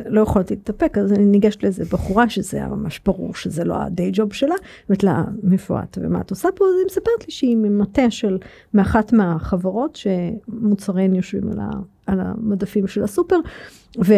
לא 0.07 0.21
יכולתי 0.21 0.55
להתאפק 0.55 0.99
אז 0.99 1.13
אני 1.13 1.25
ניגשת 1.25 1.63
לאיזה 1.63 1.85
בחורה 1.85 2.29
שזה 2.29 2.57
היה 2.57 2.69
ממש 2.69 3.01
ברור 3.07 3.35
שזה 3.35 3.65
לא 3.65 3.75
הדיי 3.83 4.11
ג'וב 4.13 4.33
שלה. 4.33 4.55
אמרתי 4.91 5.07
לה 5.07 5.25
מאיפה 5.43 5.83
את 5.83 5.99
ומה 6.03 6.21
את 6.21 6.31
עושה 6.31 6.49
פה 6.55 6.65
אז 6.65 6.71
היא 6.79 6.87
מספרת 6.87 7.27
לי 7.27 7.31
שהיא 7.33 7.57
ממטה 7.57 8.11
של 8.11 8.39
מאחת 8.75 9.13
מהחברות 9.13 9.97
שמוצריהן 9.97 11.15
יושבים 11.15 11.49
על, 11.53 11.61
ה, 11.61 11.71
על 12.13 12.21
המדפים 12.21 12.87
של 12.87 13.03
הסופר 13.03 13.37
ו, 14.05 14.15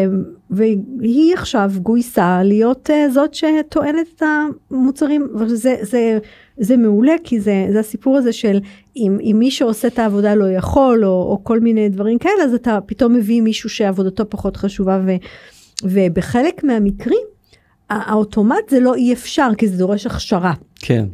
והיא 0.51 1.35
עכשיו 1.35 1.71
גויסה 1.83 2.43
להיות 2.43 2.91
uh, 2.91 3.13
זאת 3.13 3.35
שטוענת 3.35 4.07
את 4.17 4.23
המוצרים 4.71 5.29
וזה 5.35 5.77
זה 5.81 6.19
זה 6.57 6.77
מעולה 6.77 7.15
כי 7.25 7.41
זה 7.41 7.67
זה 7.73 7.81
הסיפור 7.81 8.17
הזה 8.17 8.33
של 8.33 8.61
אם, 8.97 9.19
אם 9.21 9.37
מי 9.39 9.51
שעושה 9.51 9.89
את 9.89 9.99
העבודה 9.99 10.35
לא 10.35 10.51
יכול 10.51 11.05
או, 11.05 11.11
או 11.11 11.41
כל 11.45 11.61
מיני 11.61 11.89
דברים 11.89 12.19
כאלה 12.19 12.45
אז 12.45 12.55
אתה 12.55 12.79
פתאום 12.87 13.15
מביא 13.15 13.43
מישהו 13.43 13.71
שעבודתו 13.71 14.31
פחות 14.31 14.57
חשובה 14.57 15.01
ו, 15.07 15.11
ובחלק 15.85 16.65
מהמקרים 16.65 17.32
האוטומט 17.93 18.69
זה 18.71 18.81
לא 18.81 18.95
אי 18.95 19.13
אפשר 19.13 19.49
כי 19.59 19.69
זה 19.69 19.79
דורש 19.79 20.07
הכשרה. 20.07 20.53
כן. 20.81 21.05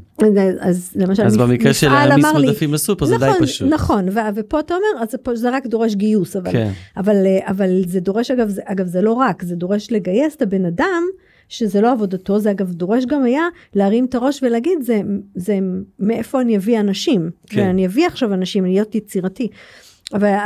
אז, 0.61 0.93
למשל 0.97 1.23
אז 1.23 1.37
במקרה 1.37 1.75
של 1.75 1.89
להעמיס 1.89 2.27
מדפים 2.35 2.75
לסופר 2.75 3.07
זה 3.07 3.15
נכון, 3.15 3.29
די 3.33 3.47
פשוט. 3.47 3.69
נכון 3.73 4.09
ו- 4.09 4.19
ופה 4.35 4.61
אתה 4.61 4.75
אומר 4.75 5.03
אז 5.03 5.11
זה, 5.11 5.19
זה 5.35 5.51
רק 5.51 5.67
דורש 5.67 5.95
גיוס 5.95 6.37
אבל, 6.37 6.53
כן. 6.53 6.71
אבל, 6.97 7.17
אבל 7.41 7.83
זה 7.87 8.01
דורש 8.01 8.31
אגב 8.31 8.49
זה, 8.49 8.63
אגב 8.65 8.87
זה 8.87 9.03
לא 9.03 9.13
רק 9.13 9.43
זה 9.43 9.57
דורש 9.57 9.93
לגייס 9.93 10.37
את 10.37 10.43
הבן 10.43 10.65
אדם. 10.65 11.03
שזה 11.49 11.81
לא 11.81 11.93
עבודתו, 11.93 12.39
זה 12.39 12.51
אגב 12.51 12.73
דורש 12.73 13.05
גם 13.07 13.23
היה 13.23 13.43
להרים 13.75 14.05
את 14.05 14.15
הראש 14.15 14.43
ולהגיד 14.43 14.79
זה, 14.83 15.01
זה 15.35 15.59
מאיפה 15.99 16.41
אני 16.41 16.57
אביא 16.57 16.81
אנשים, 16.81 17.31
כן. 17.47 17.61
ואני 17.61 17.87
אביא 17.87 18.07
עכשיו 18.07 18.35
אנשים, 18.35 18.65
להיות 18.65 18.95
יצירתי. 18.95 19.49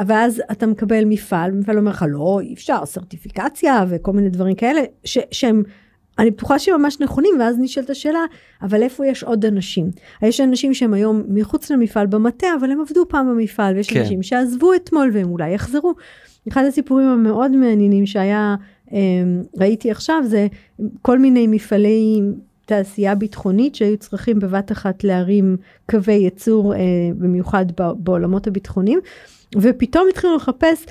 ואז 0.07 0.43
אתה 0.51 0.67
מקבל 0.67 1.05
מפעל, 1.05 1.51
מפעל 1.51 1.79
אומר 1.79 1.91
לך 1.91 2.05
לא 2.09 2.41
אי 2.41 2.55
אפשר, 2.55 2.85
סרטיפיקציה 2.85 3.85
וכל 3.89 4.13
מיני 4.13 4.31
דברים 4.31 4.55
כאלה, 4.55 4.81
ש, 5.05 5.19
שהם, 5.31 5.63
אני 6.19 6.31
בטוחה 6.31 6.59
שהם 6.59 6.83
ממש 6.83 7.01
נכונים, 7.01 7.35
ואז 7.41 7.57
נשאלת 7.59 7.91
השאלה, 7.91 8.25
אבל 8.63 8.83
איפה 8.83 9.07
יש 9.07 9.25
עוד 9.25 9.45
אנשים? 9.45 9.91
יש 10.23 10.41
אנשים 10.41 10.75
שהם 10.75 10.95
היום 10.95 11.23
מחוץ 11.29 11.71
למפעל 11.71 12.07
במטה, 12.07 12.47
אבל 12.61 12.71
הם 12.71 12.81
עבדו 12.81 13.05
פעם 13.09 13.29
במפעל, 13.31 13.77
ויש 13.77 13.91
כן. 13.91 14.01
אנשים 14.01 14.23
שעזבו 14.23 14.75
אתמול 14.75 15.11
והם 15.13 15.31
אולי 15.31 15.55
יחזרו. 15.55 15.95
אחד 16.49 16.65
הסיפורים 16.65 17.07
המאוד 17.07 17.51
מעניינים 17.51 18.07
שהיה 18.07 18.55
אמ, 18.93 19.43
ראיתי 19.61 19.91
עכשיו 19.91 20.23
זה 20.27 20.47
כל 21.03 21.19
מיני 21.19 21.47
מפעלי 21.47 22.21
תעשייה 22.67 23.15
ביטחונית 23.15 23.75
שהיו 23.75 23.97
צריכים 23.97 24.39
בבת 24.39 24.73
אחת 24.73 25.05
להרים 25.05 25.57
קווי 25.91 26.15
ייצור 26.15 26.75
אה, 26.75 26.79
במיוחד 27.19 27.67
בעולמות 27.77 28.47
הביטחוניים 28.47 29.01
ופתאום 29.57 30.07
התחילו 30.11 30.37
לחפש, 30.37 30.87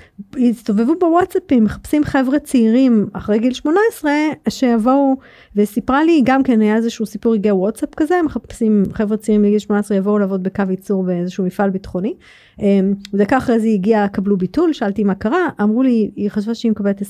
הסתובבו 0.49 0.93
בוואטסאפים, 0.99 1.63
מחפשים 1.63 2.03
חבר'ה 2.03 2.39
צעירים 2.39 3.07
אחרי 3.13 3.39
גיל 3.39 3.53
18 3.53 4.11
שיבואו, 4.49 5.15
וסיפרה 5.55 6.03
לי 6.03 6.21
גם 6.25 6.43
כן 6.43 6.61
היה 6.61 6.75
איזשהו 6.75 7.05
סיפור 7.05 7.33
הגיע 7.33 7.55
וואטסאפ 7.55 7.95
כזה, 7.95 8.15
מחפשים 8.25 8.83
חבר'ה 8.93 9.17
צעירים 9.17 9.43
בגיל 9.43 9.59
18 9.59 9.97
יבואו 9.97 10.19
לעבוד 10.19 10.43
בקו 10.43 10.63
ייצור 10.69 11.03
באיזשהו 11.03 11.45
מפעל 11.45 11.69
ביטחוני. 11.69 12.13
אמ, 12.59 12.93
ודקה 13.13 13.37
אחרי 13.37 13.59
זה 13.59 13.67
הגיע, 13.67 14.07
קבלו 14.07 14.37
ביטול, 14.37 14.73
שאלתי 14.73 15.03
מה 15.03 15.15
קרה, 15.15 15.47
אמרו 15.61 15.83
לי, 15.83 16.11
היא 16.15 16.29
חשבה 16.29 16.55
שהיא 16.55 16.71
מקבלת 16.71 17.01
20-30 17.01 17.05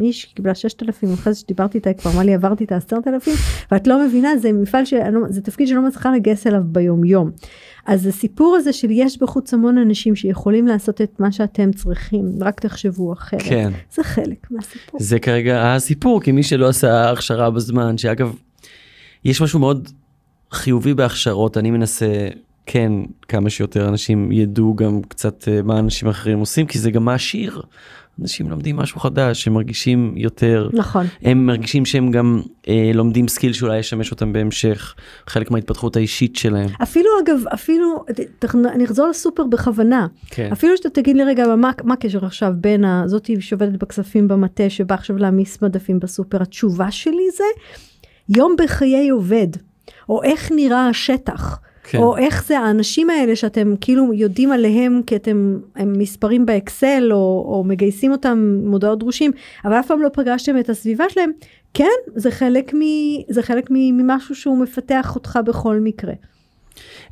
איש, 0.00 0.24
היא 0.24 0.34
קיבלה 0.34 0.54
6,000, 0.54 1.12
אחרי 1.12 1.32
זה 1.32 1.40
שדיברתי 1.40 1.78
איתה, 1.78 1.92
כבר 1.92 2.10
אמרה 2.10 2.24
לי 2.24 2.34
עברתי 2.34 2.64
את 2.64 2.72
ה-10,000, 2.72 3.30
ואת 3.72 3.86
לא 3.86 4.06
מבינה, 4.06 4.36
זה 4.36 4.52
מפעל, 4.52 4.84
זה 5.28 5.40
תפקיד 5.42 5.68
שלא 5.68 5.82
מצליחה 5.82 6.12
לגייס 6.12 6.46
אליו 6.46 6.62
ביום 6.64 7.04
יום. 7.04 7.30
אז 7.86 8.06
הסיפור 8.06 8.56
הזה 8.56 8.72
של 8.72 8.90
יש 8.90 9.18
בחוץ 9.18 9.54
המון 9.54 9.78
אנשים 9.78 10.16
שיכולים 10.16 10.66
לעשות 10.66 11.00
את 11.00 11.20
מה 11.20 11.32
שאתם 11.32 11.72
צריכים, 11.72 12.24
רק 12.40 12.60
תחשבו 12.60 13.12
אחרת. 13.12 13.42
כן. 13.42 13.72
זה 13.94 14.04
חלק 14.04 14.46
מהסיפור. 14.50 15.00
זה 15.00 15.18
כרגע 15.18 15.74
הסיפור, 15.74 16.20
כי 16.20 16.32
מי 16.32 16.42
שלא 16.42 16.68
עשה 16.68 17.10
הכשרה 17.10 17.50
בזמן, 17.50 17.98
שאגב, 17.98 18.34
יש 19.24 19.42
משהו 19.42 19.58
מאוד 19.58 19.88
חיובי 20.52 20.94
בהכשרות, 20.94 21.56
אני 21.56 21.70
מנסה 21.70 22.28
כן 22.66 22.92
כמה 23.28 23.50
שיותר 23.50 23.88
אנשים 23.88 24.32
ידעו 24.32 24.74
גם 24.74 25.02
קצת 25.08 25.48
אה, 25.48 25.62
מה 25.62 25.78
אנשים 25.78 26.08
אחרים 26.08 26.38
עושים, 26.38 26.66
כי 26.66 26.78
זה 26.78 26.90
גם 26.90 27.04
מעשיר. 27.04 27.62
אנשים 28.20 28.50
לומדים 28.50 28.76
משהו 28.76 29.00
חדש, 29.00 29.46
הם 29.46 29.54
מרגישים 29.54 30.14
יותר, 30.16 30.68
נכון. 30.72 31.06
הם 31.22 31.46
מרגישים 31.46 31.84
שהם 31.84 32.10
גם 32.10 32.40
אה, 32.68 32.90
לומדים 32.94 33.28
skill 33.28 33.52
שאולי 33.52 33.78
ישמש 33.78 34.10
אותם 34.10 34.32
בהמשך, 34.32 34.94
חלק 35.26 35.50
מההתפתחות 35.50 35.96
האישית 35.96 36.36
שלהם. 36.36 36.68
אפילו 36.82 37.10
אגב, 37.24 37.40
אפילו, 37.54 38.04
אני 38.74 38.84
אחזור 38.84 39.08
לסופר 39.08 39.44
בכוונה. 39.44 40.06
כן. 40.30 40.48
אפילו 40.52 40.76
שאתה 40.76 40.90
תגיד 40.90 41.16
לי 41.16 41.24
רגע, 41.24 41.56
מה, 41.56 41.70
מה 41.84 41.94
הקשר 41.94 42.24
עכשיו 42.26 42.52
בין 42.56 42.84
הזאתי 42.84 43.40
שעובדת 43.40 43.82
בכספים 43.82 44.28
במטה, 44.28 44.70
שבא 44.70 44.94
עכשיו 44.94 45.16
להעמיס 45.16 45.62
מדפים 45.62 46.00
בסופר, 46.00 46.42
התשובה 46.42 46.90
שלי 46.90 47.30
זה 47.36 47.44
יום 48.28 48.56
בחיי 48.58 49.08
עובד, 49.08 49.48
או 50.08 50.22
איך 50.22 50.52
נראה 50.56 50.88
השטח. 50.88 51.58
כן. 51.84 51.98
או 51.98 52.16
איך 52.16 52.44
זה 52.46 52.58
האנשים 52.58 53.10
האלה 53.10 53.36
שאתם 53.36 53.74
כאילו 53.80 54.14
יודעים 54.14 54.52
עליהם 54.52 55.00
כי 55.06 55.16
אתם 55.16 55.58
הם 55.76 55.98
מספרים 55.98 56.46
באקסל 56.46 57.08
או, 57.12 57.44
או 57.48 57.64
מגייסים 57.64 58.12
אותם 58.12 58.56
מודעות 58.64 58.98
דרושים 58.98 59.30
אבל 59.64 59.80
אף 59.80 59.86
פעם 59.86 60.02
לא 60.02 60.08
פגשתם 60.12 60.58
את 60.58 60.68
הסביבה 60.68 61.04
שלהם 61.08 61.30
כן 61.74 61.84
זה 62.14 62.30
חלק 62.30 62.74
מ, 62.74 62.80
זה 63.28 63.42
חלק 63.42 63.70
מ, 63.70 63.74
ממשהו 63.74 64.34
שהוא 64.34 64.58
מפתח 64.58 65.14
אותך 65.14 65.38
בכל 65.46 65.80
מקרה. 65.80 66.12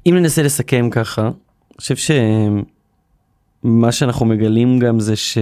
אם 0.06 0.14
ננסה 0.14 0.42
לסכם 0.42 0.90
ככה, 0.90 1.22
אני 1.22 1.32
חושב 1.76 1.96
שמה 1.96 3.92
שאנחנו 3.92 4.26
מגלים 4.26 4.78
גם 4.78 5.00
זה 5.00 5.16
שה... 5.16 5.40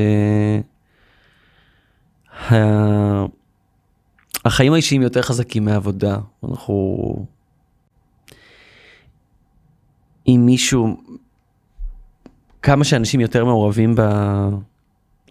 החיים 4.45 4.73
האישיים 4.73 5.03
יותר 5.03 5.23
חזקים 5.23 5.65
מהעבודה. 5.65 6.19
אנחנו... 6.49 7.27
אם 10.29 10.43
מישהו, 10.47 10.97
כמה 12.63 12.85
שאנשים 12.85 13.21
יותר 13.21 13.45
מעורבים 13.45 13.95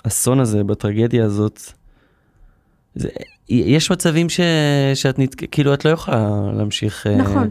באסון 0.04 0.40
הזה, 0.40 0.64
בטרגדיה 0.64 1.26
הזאת, 1.26 1.62
זה, 2.96 3.10
יש 3.50 3.92
מצבים 3.92 4.30
ש, 4.30 4.40
שאת 4.94 5.20
נת... 5.20 5.36
כאילו 5.52 5.74
את 5.74 5.86
לא 5.86 5.90
יכולה 5.90 6.52
להמשיך 6.54 7.08
נכון. 7.08 7.50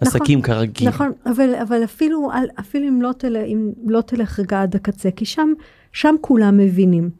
עסקים 0.00 0.38
נכון, 0.38 0.54
כרגיל. 0.54 0.88
נכון, 0.88 1.12
אבל, 1.26 1.54
אבל 1.62 1.84
אפילו, 1.84 2.30
אפילו 2.60 2.88
אם, 2.88 3.02
לא 3.02 3.12
תלך, 3.18 3.42
אם 3.46 3.70
לא 3.86 4.00
תלך 4.00 4.40
רגע 4.40 4.62
עד 4.62 4.76
הקצה, 4.76 5.10
כי 5.10 5.24
שם, 5.24 5.52
שם 5.92 6.14
כולם 6.20 6.58
מבינים. 6.58 7.10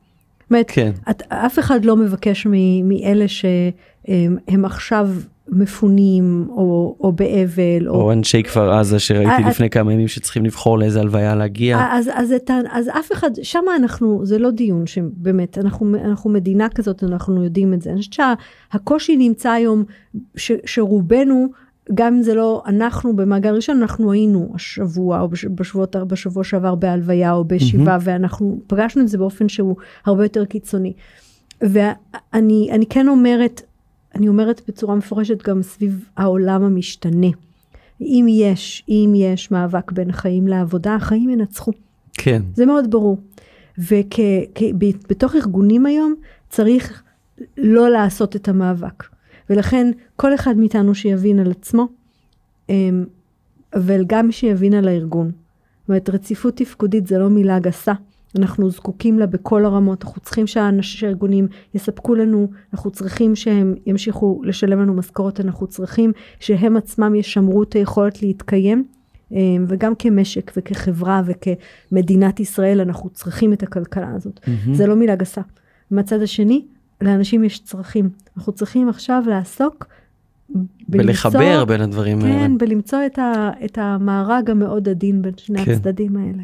זאת 0.41 0.51
אומרת, 0.51 0.67
כן. 0.69 0.93
את, 1.11 1.23
אף 1.29 1.59
אחד 1.59 1.85
לא 1.85 1.97
מבקש 1.97 2.47
מ, 2.47 2.89
מאלה 2.89 3.25
שהם 3.29 4.65
עכשיו 4.65 5.09
מפונים 5.51 6.47
או, 6.51 6.97
או 7.01 7.13
באבל. 7.13 7.89
או, 7.89 7.95
או 7.95 8.13
אנשי 8.13 8.43
כפר 8.43 8.73
עזה 8.73 8.99
שראיתי 8.99 9.43
את, 9.43 9.49
לפני 9.49 9.71
כמה 9.71 9.93
ימים 9.93 10.09
שצריכים 10.09 10.45
לבחור 10.45 10.79
לאיזה 10.79 11.01
הלוויה 11.01 11.35
להגיע. 11.35 11.89
אז, 11.91 12.11
אז, 12.15 12.33
את, 12.33 12.51
אז 12.71 12.89
אף 12.89 13.13
אחד, 13.13 13.31
שם 13.43 13.65
אנחנו, 13.77 14.21
זה 14.27 14.39
לא 14.39 14.51
דיון 14.51 14.87
שבאמת, 14.87 15.59
אנחנו, 15.59 15.97
אנחנו 16.05 16.31
מדינה 16.31 16.69
כזאת, 16.69 17.05
אנחנו 17.05 17.45
יודעים 17.45 17.75
את 17.75 17.83
זה. 17.83 17.91
אני 17.91 17.99
חושבת 17.99 18.15
שהקושי 18.73 19.17
נמצא 19.17 19.51
היום 19.51 19.85
ש, 20.37 20.53
שרובנו, 20.65 21.49
גם 21.95 22.15
אם 22.15 22.23
זה 22.23 22.35
לא 22.35 22.63
אנחנו 22.67 23.17
במעגל 23.17 23.55
ראשון, 23.55 23.77
אנחנו 23.77 24.13
היינו 24.13 24.53
השבוע 24.55 25.21
או 25.21 25.29
בשבועות, 25.29 25.97
בשבוע 25.97 26.45
שעבר 26.45 26.75
בהלוויה 26.75 27.33
או 27.33 27.45
בשבעה, 27.45 27.97
mm-hmm. 27.97 28.01
ואנחנו 28.05 28.61
פגשנו 28.67 29.03
את 29.03 29.09
זה 29.09 29.19
באופן 29.19 29.49
שהוא 29.49 29.77
הרבה 30.07 30.25
יותר 30.25 30.45
קיצוני. 30.45 30.93
ואני 31.61 32.69
אני 32.73 32.87
כן 32.87 33.09
אומרת, 33.09 33.63
אני 34.15 34.29
אומרת 34.29 34.61
בצורה 34.69 34.95
מפורשת 34.95 35.43
גם 35.43 35.63
סביב 35.63 36.09
העולם 36.17 36.63
המשתנה. 36.63 37.27
אם 38.01 38.27
יש, 38.29 38.85
אם 38.89 39.13
יש 39.17 39.51
מאבק 39.51 39.93
בין 39.93 40.11
החיים 40.11 40.49
לעבודה, 40.49 40.95
החיים 40.95 41.31
ינצחו. 41.31 41.73
כן. 42.13 42.43
זה 42.55 42.67
מאוד 42.67 42.91
ברור. 42.91 43.19
ובתוך 43.79 45.35
ארגונים 45.35 45.87
היום 45.87 46.15
צריך 46.49 47.03
לא 47.59 47.91
לעשות 47.91 48.37
את 48.37 48.49
המאבק. 48.49 49.05
ולכן 49.51 49.91
כל 50.17 50.35
אחד 50.35 50.57
מאיתנו 50.57 50.95
שיבין 50.95 51.39
על 51.39 51.51
עצמו, 51.51 51.89
וגם 53.77 54.33
שיבין 54.33 54.75
על 54.75 54.89
הארגון. 54.89 55.27
זאת 55.27 55.89
אומרת, 55.89 56.11
רציפות 56.11 56.57
תפקודית 56.57 57.07
זה 57.07 57.19
לא 57.19 57.29
מילה 57.31 57.59
גסה. 57.59 57.93
אנחנו 58.39 58.71
זקוקים 58.71 59.19
לה 59.19 59.27
בכל 59.27 59.65
הרמות, 59.65 60.05
אנחנו 60.05 60.21
צריכים 60.21 60.47
שהארגונים 60.81 61.49
יספקו 61.75 62.15
לנו, 62.15 62.51
אנחנו 62.73 62.91
צריכים 62.91 63.37
שהם 63.37 63.75
ימשיכו 63.87 64.41
לשלם 64.45 64.81
לנו 64.81 64.95
משכורות, 64.95 65.41
אנחנו 65.41 65.67
צריכים 65.67 66.13
שהם 66.41 66.77
עצמם 66.77 67.15
ישמרו 67.15 67.63
את 67.63 67.73
היכולת 67.73 68.23
להתקיים, 68.23 68.85
וגם 69.69 69.95
כמשק 69.99 70.53
וכחברה 70.57 71.23
וכמדינת 71.27 72.41
ישראל 72.41 72.81
אנחנו 72.81 73.11
צריכים 73.11 73.53
את 73.53 73.63
הכלכלה 73.63 74.11
הזאת. 74.15 74.41
Mm-hmm. 74.45 74.75
זה 74.75 74.87
לא 74.87 74.97
מילה 74.97 75.17
גסה. 75.17 75.41
מהצד 75.91 76.23
השני, 76.23 76.65
לאנשים 77.01 77.45
יש 77.45 77.59
צרכים. 77.59 78.11
אנחנו 78.37 78.53
צריכים 78.53 78.89
עכשיו 78.89 79.23
לעסוק 79.27 79.87
בלחבר 80.89 81.39
בלמצוא, 81.39 81.65
בין 81.65 81.81
הדברים 81.81 82.21
כן, 82.21 82.27
האלה. 82.27 82.39
כן, 82.39 82.59
בלמצוא 82.59 82.99
את, 83.07 83.19
ה, 83.19 83.51
את 83.65 83.79
המארג 83.79 84.51
המאוד 84.51 84.89
עדין 84.89 85.23
בין 85.23 85.33
שני 85.37 85.65
כן. 85.65 85.73
הצדדים 85.73 86.17
האלה. 86.17 86.43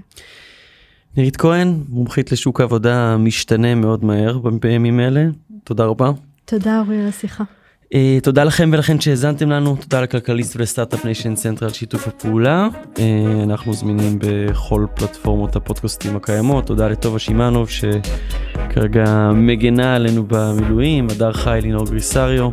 נירית 1.17 1.37
כהן, 1.37 1.75
מומחית 1.89 2.33
לשוק 2.33 2.61
העבודה 2.61 3.17
משתנה 3.17 3.75
מאוד 3.75 4.05
מהר 4.05 4.39
בימים 4.39 5.01
אלה, 5.01 5.25
תודה 5.65 5.85
רבה. 5.85 6.11
תודה 6.45 6.81
אורי 6.81 7.03
על 7.03 7.09
השיחה. 7.09 7.45
אה, 7.85 7.97
תודה 8.23 8.45
לכם 8.45 8.71
ולכן 8.73 9.01
שהאזנתם 9.01 9.51
לנו, 9.51 9.77
תודה 9.77 10.01
לכלכליסט 10.01 10.57
ולסטארט-אפ 10.57 11.05
ניישן 11.05 11.37
סנטרל 11.37 11.67
על 11.67 11.73
שיתוף 11.73 12.09
הפעולה. 12.09 12.69
אה, 12.95 12.99
אנחנו 13.43 13.75
זמינים 13.75 14.19
בכל 14.19 14.87
פלטפורמות 14.95 15.57
הפודקאסטים 15.57 16.17
הקיימות, 16.17 16.67
תודה 16.67 16.89
לטובה 16.89 17.19
שמאנוב 17.19 17.69
שכרגע 17.69 19.31
מגנה 19.35 19.95
עלינו 19.95 20.25
במילואים, 20.29 21.07
הדר 21.11 21.33
חי, 21.33 21.59
לינור 21.63 21.85
גריסריו, 21.87 22.51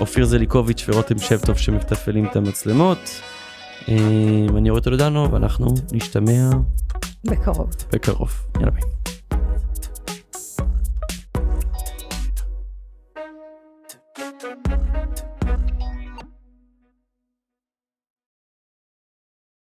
אופיר 0.00 0.24
זליקוביץ' 0.24 0.84
ורותם 0.88 1.18
שבטוב 1.18 1.58
שמתפעלים 1.58 2.26
את 2.26 2.36
המצלמות. 2.36 3.20
Uh, 3.86 3.90
אני 4.56 4.70
רואה 4.70 4.82
תולדנו 4.82 5.32
ואנחנו 5.32 5.74
נשתמע 5.92 6.50
בקרוב. 7.24 7.70
בקרוב. 7.92 8.30
יאללה 8.56 8.70
ביי. 8.70 8.82